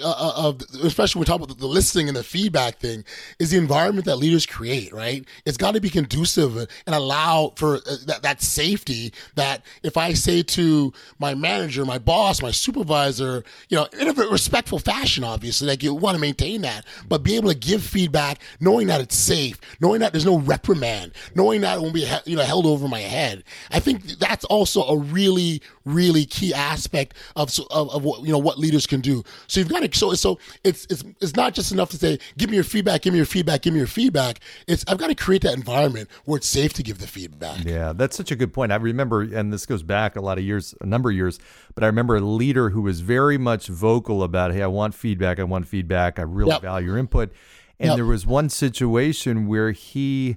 uh, 0.02 0.08
uh, 0.08 0.32
of, 0.48 0.62
especially 0.84 1.18
when 1.18 1.22
we 1.22 1.26
talk 1.26 1.42
about 1.42 1.58
the 1.58 1.66
listening 1.66 2.06
and 2.06 2.16
the 2.16 2.22
feedback 2.22 2.78
thing, 2.78 3.04
is 3.40 3.50
the 3.50 3.58
environment 3.58 4.04
that 4.06 4.16
leaders 4.16 4.46
create, 4.46 4.92
right? 4.92 5.26
It's 5.44 5.56
got 5.56 5.74
to 5.74 5.80
be 5.80 5.90
conducive 5.90 6.56
and 6.56 6.94
allow 6.94 7.54
for 7.56 7.80
that, 7.80 8.20
that 8.22 8.40
safety 8.40 9.12
that 9.34 9.64
if 9.82 9.96
I 9.96 10.12
say 10.12 10.44
to 10.44 10.92
my 11.18 11.34
manager, 11.34 11.84
my 11.84 11.98
boss, 11.98 12.40
my 12.40 12.52
supervisor, 12.52 13.42
you 13.68 13.76
know, 13.76 13.88
in 13.98 14.08
a 14.08 14.12
respectful 14.12 14.78
fashion, 14.78 15.24
obviously, 15.24 15.66
like 15.66 15.82
you 15.82 15.92
want 15.92 16.14
to 16.14 16.20
maintain 16.20 16.62
that, 16.62 16.84
but 17.08 17.24
be 17.24 17.34
able 17.34 17.47
able 17.48 17.60
to 17.60 17.66
give 17.66 17.82
feedback, 17.82 18.40
knowing 18.60 18.86
that 18.88 19.00
it's 19.00 19.16
safe, 19.16 19.58
knowing 19.80 20.00
that 20.00 20.12
there's 20.12 20.26
no 20.26 20.38
reprimand, 20.38 21.12
knowing 21.34 21.60
that 21.62 21.78
it 21.78 21.80
won't 21.80 21.94
be 21.94 22.06
you 22.24 22.36
know 22.36 22.42
held 22.42 22.66
over 22.66 22.88
my 22.88 23.00
head. 23.00 23.44
I 23.70 23.80
think 23.80 24.04
that's 24.18 24.44
also 24.44 24.82
a 24.84 24.96
really 24.96 25.62
really 25.84 26.24
key 26.24 26.52
aspect 26.52 27.14
of 27.36 27.56
of, 27.70 27.90
of 27.90 28.04
what 28.04 28.22
you 28.22 28.32
know 28.32 28.38
what 28.38 28.58
leaders 28.58 28.86
can 28.86 29.00
do. 29.00 29.24
So 29.46 29.60
you've 29.60 29.68
got 29.68 29.80
to 29.80 29.98
so 29.98 30.14
so 30.14 30.38
it's 30.64 30.86
it's 30.90 31.04
it's 31.20 31.36
not 31.36 31.54
just 31.54 31.72
enough 31.72 31.90
to 31.90 31.96
say 31.96 32.18
give 32.36 32.50
me 32.50 32.56
your 32.56 32.64
feedback, 32.64 33.02
give 33.02 33.12
me 33.12 33.18
your 33.18 33.26
feedback, 33.26 33.62
give 33.62 33.72
me 33.72 33.78
your 33.78 33.86
feedback. 33.86 34.40
It's 34.66 34.84
I've 34.88 34.98
got 34.98 35.08
to 35.08 35.14
create 35.14 35.42
that 35.42 35.54
environment 35.54 36.08
where 36.24 36.38
it's 36.38 36.46
safe 36.46 36.72
to 36.74 36.82
give 36.82 36.98
the 36.98 37.06
feedback. 37.06 37.64
Yeah, 37.64 37.92
that's 37.92 38.16
such 38.16 38.30
a 38.30 38.36
good 38.36 38.52
point. 38.52 38.72
I 38.72 38.76
remember, 38.76 39.22
and 39.22 39.52
this 39.52 39.66
goes 39.66 39.82
back 39.82 40.16
a 40.16 40.20
lot 40.20 40.38
of 40.38 40.44
years, 40.44 40.74
a 40.80 40.86
number 40.86 41.10
of 41.10 41.16
years, 41.16 41.38
but 41.74 41.84
I 41.84 41.86
remember 41.86 42.16
a 42.16 42.20
leader 42.20 42.70
who 42.70 42.82
was 42.82 43.00
very 43.00 43.38
much 43.38 43.68
vocal 43.68 44.22
about, 44.22 44.52
hey, 44.52 44.62
I 44.62 44.66
want 44.66 44.94
feedback, 44.94 45.38
I 45.38 45.44
want 45.44 45.66
feedback, 45.66 46.18
I 46.18 46.22
really 46.22 46.50
yep. 46.50 46.62
value 46.62 46.88
your 46.88 46.98
input. 46.98 47.32
And 47.80 47.88
yep. 47.88 47.96
there 47.96 48.04
was 48.04 48.26
one 48.26 48.48
situation 48.48 49.46
where 49.46 49.70
he 49.70 50.36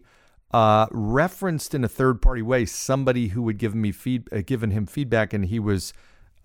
uh, 0.52 0.88
referenced 0.92 1.74
in 1.74 1.84
a 1.84 1.88
third 1.88 2.22
party 2.22 2.42
way 2.42 2.66
somebody 2.66 3.30
who 3.30 3.48
had 3.48 3.58
give 3.58 3.74
me 3.74 3.92
feed, 3.92 4.32
uh, 4.32 4.42
given 4.46 4.72
him 4.72 4.86
feedback, 4.86 5.34
and 5.34 5.46
he 5.46 5.60
was 5.60 5.94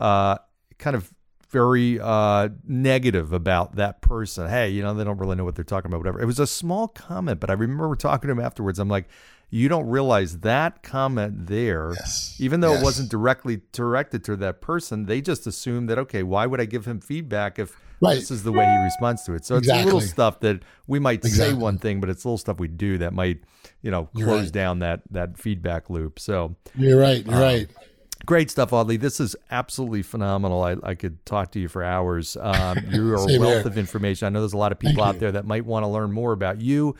uh, 0.00 0.38
kind 0.78 0.96
of 0.96 1.12
very 1.50 2.00
uh, 2.00 2.48
negative 2.66 3.32
about 3.32 3.76
that 3.76 4.00
person. 4.00 4.48
Hey, 4.48 4.70
you 4.70 4.82
know, 4.82 4.94
they 4.94 5.04
don't 5.04 5.18
really 5.18 5.36
know 5.36 5.44
what 5.44 5.54
they're 5.54 5.64
talking 5.64 5.90
about, 5.90 5.98
whatever. 5.98 6.20
It 6.20 6.26
was 6.26 6.38
a 6.38 6.46
small 6.46 6.88
comment, 6.88 7.40
but 7.40 7.50
I 7.50 7.54
remember 7.54 7.94
talking 7.96 8.28
to 8.28 8.32
him 8.32 8.40
afterwards. 8.40 8.78
I'm 8.78 8.88
like, 8.88 9.08
you 9.50 9.68
don't 9.68 9.86
realize 9.88 10.40
that 10.40 10.82
comment 10.82 11.46
there, 11.46 11.92
yes. 11.94 12.36
even 12.40 12.60
though 12.60 12.72
yes. 12.72 12.80
it 12.80 12.84
wasn't 12.84 13.10
directly 13.10 13.60
directed 13.72 14.24
to 14.24 14.36
that 14.36 14.60
person, 14.60 15.06
they 15.06 15.20
just 15.20 15.46
assume 15.46 15.86
that, 15.86 15.98
okay, 15.98 16.22
why 16.22 16.46
would 16.46 16.60
I 16.60 16.64
give 16.64 16.84
him 16.84 17.00
feedback 17.00 17.58
if 17.58 17.78
right. 18.00 18.14
this 18.14 18.30
is 18.32 18.42
the 18.42 18.50
way 18.50 18.64
he 18.64 18.76
responds 18.82 19.22
to 19.24 19.34
it? 19.34 19.44
So 19.44 19.56
exactly. 19.56 19.82
it's 19.82 19.84
little 19.84 20.00
stuff 20.00 20.40
that 20.40 20.62
we 20.88 20.98
might 20.98 21.24
exactly. 21.24 21.54
say 21.54 21.54
one 21.54 21.78
thing, 21.78 22.00
but 22.00 22.10
it's 22.10 22.24
little 22.24 22.38
stuff 22.38 22.58
we 22.58 22.66
do 22.66 22.98
that 22.98 23.12
might, 23.12 23.38
you 23.82 23.90
know, 23.90 24.08
close 24.16 24.44
right. 24.44 24.52
down 24.52 24.80
that 24.80 25.02
that 25.10 25.38
feedback 25.38 25.90
loop. 25.90 26.18
So 26.18 26.56
you're 26.74 27.00
right. 27.00 27.24
You're 27.24 27.36
um, 27.36 27.40
right. 27.40 27.68
Great 28.24 28.50
stuff, 28.50 28.72
Audley. 28.72 28.96
This 28.96 29.20
is 29.20 29.36
absolutely 29.52 30.02
phenomenal. 30.02 30.64
I, 30.64 30.76
I 30.82 30.94
could 30.94 31.24
talk 31.24 31.52
to 31.52 31.60
you 31.60 31.68
for 31.68 31.84
hours. 31.84 32.36
Um, 32.40 32.78
you're 32.90 33.14
a 33.14 33.18
wealth 33.18 33.38
here. 33.38 33.66
of 33.66 33.78
information. 33.78 34.26
I 34.26 34.30
know 34.30 34.40
there's 34.40 34.54
a 34.54 34.58
lot 34.58 34.72
of 34.72 34.80
people 34.80 34.96
Thank 34.96 35.08
out 35.08 35.14
you. 35.14 35.20
there 35.20 35.32
that 35.32 35.46
might 35.46 35.64
want 35.64 35.84
to 35.84 35.88
learn 35.88 36.10
more 36.10 36.32
about 36.32 36.60
you 36.60 36.96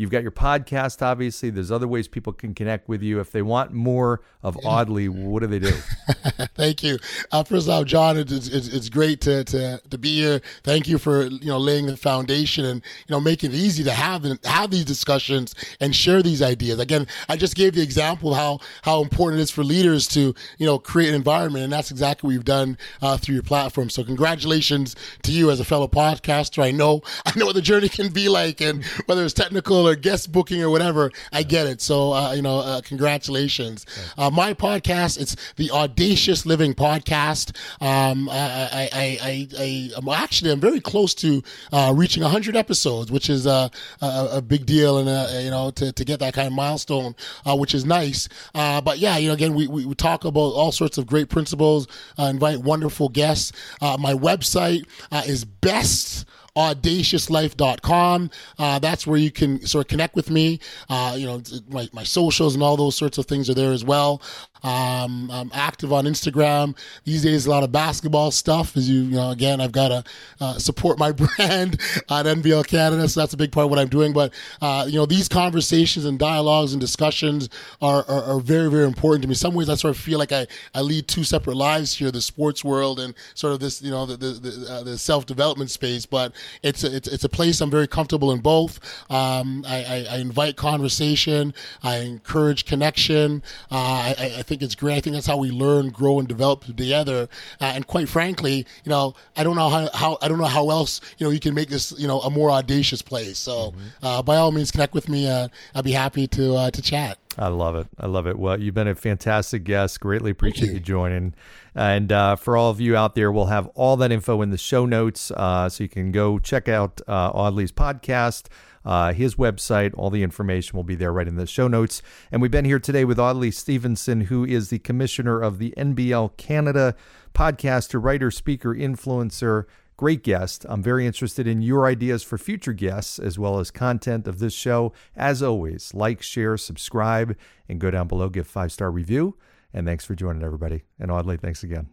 You've 0.00 0.08
got 0.08 0.22
your 0.22 0.32
podcast, 0.32 1.02
obviously. 1.02 1.50
There's 1.50 1.70
other 1.70 1.86
ways 1.86 2.08
people 2.08 2.32
can 2.32 2.54
connect 2.54 2.88
with 2.88 3.02
you. 3.02 3.20
If 3.20 3.32
they 3.32 3.42
want 3.42 3.74
more 3.74 4.22
of 4.42 4.56
Audley, 4.64 5.10
what 5.10 5.40
do 5.40 5.46
they 5.46 5.58
do? 5.58 5.72
Thank 6.54 6.82
you. 6.82 6.98
Uh, 7.30 7.44
first 7.44 7.68
off, 7.68 7.84
John, 7.84 8.16
it's, 8.16 8.32
it's, 8.32 8.68
it's, 8.68 8.88
great 8.88 9.20
to, 9.20 9.44
to, 9.44 9.78
to 9.90 9.98
be 9.98 10.22
here. 10.22 10.40
Thank 10.64 10.88
you 10.88 10.96
for 10.96 11.24
you 11.24 11.48
know 11.48 11.58
laying 11.58 11.84
the 11.84 11.98
foundation 11.98 12.64
and 12.64 12.82
you 13.06 13.12
know 13.14 13.20
making 13.20 13.50
it 13.50 13.56
easy 13.56 13.84
to 13.84 13.92
have 13.92 14.24
have 14.46 14.70
these 14.70 14.86
discussions 14.86 15.54
and 15.80 15.94
share 15.94 16.22
these 16.22 16.40
ideas. 16.40 16.78
Again, 16.78 17.06
I 17.28 17.36
just 17.36 17.54
gave 17.54 17.74
the 17.74 17.82
example 17.82 18.30
of 18.30 18.38
how 18.38 18.60
how 18.80 19.02
important 19.02 19.40
it 19.40 19.42
is 19.42 19.50
for 19.50 19.62
leaders 19.62 20.08
to 20.08 20.34
you 20.56 20.64
know 20.64 20.78
create 20.78 21.10
an 21.10 21.14
environment, 21.14 21.64
and 21.64 21.72
that's 21.74 21.90
exactly 21.90 22.26
what 22.26 22.32
we've 22.32 22.44
done 22.46 22.78
uh, 23.02 23.18
through 23.18 23.34
your 23.34 23.42
platform. 23.42 23.90
So 23.90 24.02
congratulations 24.02 24.96
to 25.24 25.32
you 25.32 25.50
as 25.50 25.60
a 25.60 25.64
fellow 25.64 25.88
podcaster. 25.88 26.62
I 26.62 26.70
know 26.70 27.02
I 27.26 27.38
know 27.38 27.44
what 27.44 27.54
the 27.54 27.60
journey 27.60 27.90
can 27.90 28.08
be 28.08 28.30
like, 28.30 28.62
and 28.62 28.82
whether 29.04 29.22
it's 29.22 29.34
technical 29.34 29.89
or 29.90 29.96
guest 29.96 30.32
booking 30.32 30.62
or 30.62 30.70
whatever, 30.70 31.10
I 31.32 31.42
get 31.42 31.66
it. 31.66 31.80
So, 31.80 32.12
uh, 32.12 32.32
you 32.32 32.42
know, 32.42 32.60
uh, 32.60 32.80
congratulations. 32.80 33.84
Uh, 34.16 34.30
my 34.30 34.54
podcast, 34.54 35.20
it's 35.20 35.36
the 35.56 35.70
Audacious 35.70 36.46
Living 36.46 36.74
Podcast. 36.74 37.56
Um, 37.82 38.28
I, 38.28 38.88
I, 38.92 39.18
I, 39.22 39.48
I, 39.58 39.90
am 39.96 40.08
actually, 40.08 40.52
I'm 40.52 40.60
very 40.60 40.80
close 40.80 41.14
to 41.16 41.42
uh, 41.72 41.92
reaching 41.94 42.22
100 42.22 42.56
episodes, 42.56 43.10
which 43.10 43.28
is 43.28 43.46
a, 43.46 43.70
a, 44.00 44.28
a 44.34 44.42
big 44.42 44.64
deal 44.64 44.98
and, 44.98 45.08
uh, 45.08 45.28
you 45.40 45.50
know, 45.50 45.70
to, 45.72 45.92
to 45.92 46.04
get 46.04 46.20
that 46.20 46.34
kind 46.34 46.46
of 46.46 46.54
milestone, 46.54 47.14
uh, 47.44 47.56
which 47.56 47.74
is 47.74 47.84
nice. 47.84 48.28
but 48.52 48.98
yeah, 48.98 49.16
you 49.16 49.28
know, 49.28 49.34
again, 49.34 49.54
we, 49.54 49.66
we, 49.66 49.84
we, 49.84 49.94
talk 50.00 50.24
about 50.24 50.40
all 50.40 50.72
sorts 50.72 50.96
of 50.96 51.06
great 51.06 51.28
principles, 51.28 51.86
invite 52.16 52.58
wonderful 52.58 53.08
guests. 53.08 53.52
my 53.80 54.14
website 54.14 54.86
is 55.26 55.44
best 55.44 56.24
audaciouslife.com. 56.56 58.30
Uh, 58.58 58.78
that's 58.78 59.06
where 59.06 59.18
you 59.18 59.30
can 59.30 59.64
sort 59.66 59.86
of 59.86 59.88
connect 59.88 60.14
with 60.14 60.30
me. 60.30 60.60
Uh, 60.88 61.14
you 61.18 61.26
know, 61.26 61.42
my, 61.68 61.88
my 61.92 62.04
socials 62.04 62.54
and 62.54 62.62
all 62.62 62.76
those 62.76 62.96
sorts 62.96 63.18
of 63.18 63.26
things 63.26 63.48
are 63.48 63.54
there 63.54 63.72
as 63.72 63.84
well. 63.84 64.20
Um, 64.62 65.30
I'm 65.30 65.50
active 65.54 65.92
on 65.92 66.04
Instagram 66.04 66.76
these 67.04 67.22
days. 67.22 67.46
A 67.46 67.50
lot 67.50 67.62
of 67.62 67.72
basketball 67.72 68.30
stuff. 68.30 68.76
As 68.76 68.88
you, 68.88 69.02
you 69.02 69.16
know, 69.16 69.30
again, 69.30 69.60
I've 69.60 69.72
got 69.72 69.88
to 69.88 70.04
uh, 70.40 70.58
support 70.58 70.98
my 70.98 71.12
brand 71.20 71.74
at 72.10 72.26
NBL 72.26 72.66
Canada, 72.66 73.08
so 73.08 73.20
that's 73.20 73.32
a 73.32 73.36
big 73.36 73.52
part 73.52 73.64
of 73.64 73.70
what 73.70 73.78
I'm 73.78 73.88
doing. 73.88 74.12
But 74.12 74.34
uh, 74.60 74.86
you 74.88 74.98
know, 74.98 75.06
these 75.06 75.28
conversations 75.28 76.04
and 76.04 76.18
dialogues 76.18 76.72
and 76.72 76.80
discussions 76.80 77.48
are, 77.80 78.04
are, 78.08 78.22
are 78.24 78.40
very, 78.40 78.70
very 78.70 78.84
important 78.84 79.22
to 79.22 79.28
me. 79.28 79.34
Some 79.34 79.54
ways, 79.54 79.68
I 79.68 79.74
sort 79.74 79.96
of 79.96 80.02
feel 80.02 80.18
like 80.18 80.32
I, 80.32 80.46
I 80.74 80.82
lead 80.82 81.08
two 81.08 81.24
separate 81.24 81.56
lives 81.56 81.94
here: 81.94 82.10
the 82.10 82.20
sports 82.20 82.62
world 82.64 83.00
and 83.00 83.14
sort 83.34 83.52
of 83.52 83.60
this, 83.60 83.80
you 83.82 83.90
know, 83.90 84.06
the 84.06 84.16
the, 84.16 84.32
the, 84.32 84.72
uh, 84.72 84.82
the 84.82 84.98
self 84.98 85.26
development 85.26 85.70
space. 85.70 86.04
But 86.04 86.34
it's 86.62 86.84
a, 86.84 86.94
it's, 86.94 87.08
it's 87.08 87.24
a 87.24 87.28
place 87.28 87.60
I'm 87.60 87.70
very 87.70 87.88
comfortable 87.88 88.32
in 88.32 88.40
both. 88.40 88.80
Um, 89.10 89.64
I, 89.66 89.84
I, 89.84 90.06
I, 90.14 90.16
invite 90.18 90.56
conversation. 90.56 91.54
I 91.82 91.98
encourage 91.98 92.64
connection. 92.64 93.42
Uh, 93.70 94.14
I, 94.18 94.34
I 94.38 94.42
think 94.42 94.62
it's 94.62 94.74
great. 94.74 94.96
I 94.96 95.00
think 95.00 95.14
that's 95.14 95.26
how 95.26 95.36
we 95.36 95.50
learn, 95.50 95.90
grow, 95.90 96.18
and 96.18 96.28
develop 96.28 96.64
together. 96.64 97.28
Uh, 97.60 97.72
and 97.74 97.86
quite 97.86 98.08
frankly, 98.08 98.66
you 98.84 98.90
know, 98.90 99.14
I 99.36 99.44
don't 99.44 99.56
know 99.56 99.68
how, 99.68 99.88
how 99.94 100.18
I 100.22 100.28
don't 100.28 100.38
know 100.38 100.44
how 100.44 100.70
else 100.70 101.00
you 101.18 101.26
know 101.26 101.30
you 101.30 101.40
can 101.40 101.54
make 101.54 101.68
this 101.68 101.92
you 101.98 102.06
know 102.06 102.20
a 102.20 102.30
more 102.30 102.50
audacious 102.50 103.02
place. 103.02 103.38
So 103.38 103.52
mm-hmm. 103.52 104.06
uh, 104.06 104.22
by 104.22 104.36
all 104.36 104.52
means, 104.52 104.70
connect 104.70 104.94
with 104.94 105.08
me. 105.08 105.28
Uh, 105.28 105.48
I'd 105.74 105.84
be 105.84 105.92
happy 105.92 106.26
to 106.28 106.54
uh, 106.54 106.70
to 106.70 106.82
chat. 106.82 107.18
I 107.38 107.48
love 107.48 107.76
it. 107.76 107.86
I 107.98 108.06
love 108.06 108.26
it. 108.26 108.38
Well, 108.38 108.60
you've 108.60 108.74
been 108.74 108.88
a 108.88 108.94
fantastic 108.94 109.64
guest. 109.64 110.00
Greatly 110.00 110.32
appreciate 110.32 110.72
you. 110.72 110.80
joining. 110.80 111.34
And 111.74 112.10
uh, 112.10 112.36
for 112.36 112.56
all 112.56 112.70
of 112.70 112.80
you 112.80 112.96
out 112.96 113.14
there, 113.14 113.30
we'll 113.30 113.46
have 113.46 113.68
all 113.68 113.96
that 113.98 114.10
info 114.10 114.42
in 114.42 114.50
the 114.50 114.58
show 114.58 114.84
notes, 114.84 115.30
uh, 115.30 115.68
so 115.68 115.84
you 115.84 115.88
can 115.88 116.10
go 116.10 116.38
check 116.38 116.68
out 116.68 117.00
uh, 117.06 117.30
Audley's 117.30 117.72
podcast. 117.72 118.46
Uh, 118.84 119.12
his 119.12 119.34
website, 119.36 119.92
all 119.96 120.10
the 120.10 120.22
information 120.22 120.76
will 120.76 120.84
be 120.84 120.94
there 120.94 121.12
right 121.12 121.28
in 121.28 121.36
the 121.36 121.46
show 121.46 121.68
notes. 121.68 122.02
And 122.32 122.40
we've 122.40 122.50
been 122.50 122.64
here 122.64 122.78
today 122.78 123.04
with 123.04 123.18
Audley 123.18 123.50
Stevenson, 123.50 124.22
who 124.22 124.44
is 124.44 124.70
the 124.70 124.78
commissioner 124.78 125.40
of 125.40 125.58
the 125.58 125.74
NBL 125.76 126.36
Canada, 126.36 126.96
podcaster, 127.34 128.02
writer, 128.02 128.30
speaker, 128.30 128.74
influencer, 128.74 129.66
great 130.00 130.22
guest. 130.22 130.64
I'm 130.66 130.82
very 130.82 131.06
interested 131.06 131.46
in 131.46 131.60
your 131.60 131.84
ideas 131.84 132.22
for 132.22 132.38
future 132.38 132.72
guests 132.72 133.18
as 133.18 133.38
well 133.38 133.60
as 133.60 133.70
content 133.70 134.26
of 134.26 134.38
this 134.38 134.54
show. 134.54 134.94
As 135.14 135.42
always, 135.42 135.92
like, 135.92 136.22
share, 136.22 136.56
subscribe, 136.56 137.36
and 137.68 137.78
go 137.78 137.90
down 137.90 138.08
below, 138.08 138.30
give 138.30 138.46
five 138.46 138.72
star 138.72 138.90
review. 138.90 139.36
And 139.74 139.86
thanks 139.86 140.06
for 140.06 140.14
joining 140.14 140.42
everybody. 140.42 140.84
And 140.98 141.10
Audley, 141.10 141.36
thanks 141.36 141.62
again. 141.62 141.90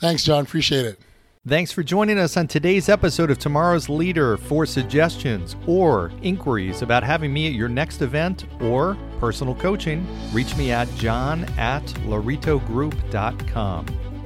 Thanks, 0.00 0.24
John. 0.24 0.44
Appreciate 0.44 0.86
it. 0.86 0.98
Thanks 1.46 1.70
for 1.70 1.82
joining 1.82 2.18
us 2.18 2.38
on 2.38 2.48
today's 2.48 2.88
episode 2.88 3.30
of 3.30 3.38
Tomorrow's 3.38 3.90
Leader. 3.90 4.38
For 4.38 4.64
suggestions 4.64 5.54
or 5.66 6.12
inquiries 6.22 6.80
about 6.80 7.02
having 7.02 7.30
me 7.30 7.46
at 7.46 7.52
your 7.52 7.68
next 7.68 8.00
event 8.00 8.46
or 8.62 8.96
personal 9.20 9.54
coaching, 9.54 10.06
reach 10.32 10.56
me 10.56 10.72
at 10.72 10.88
john 10.94 11.44
at 11.58 11.84
lauritogroup.com. 12.06 14.13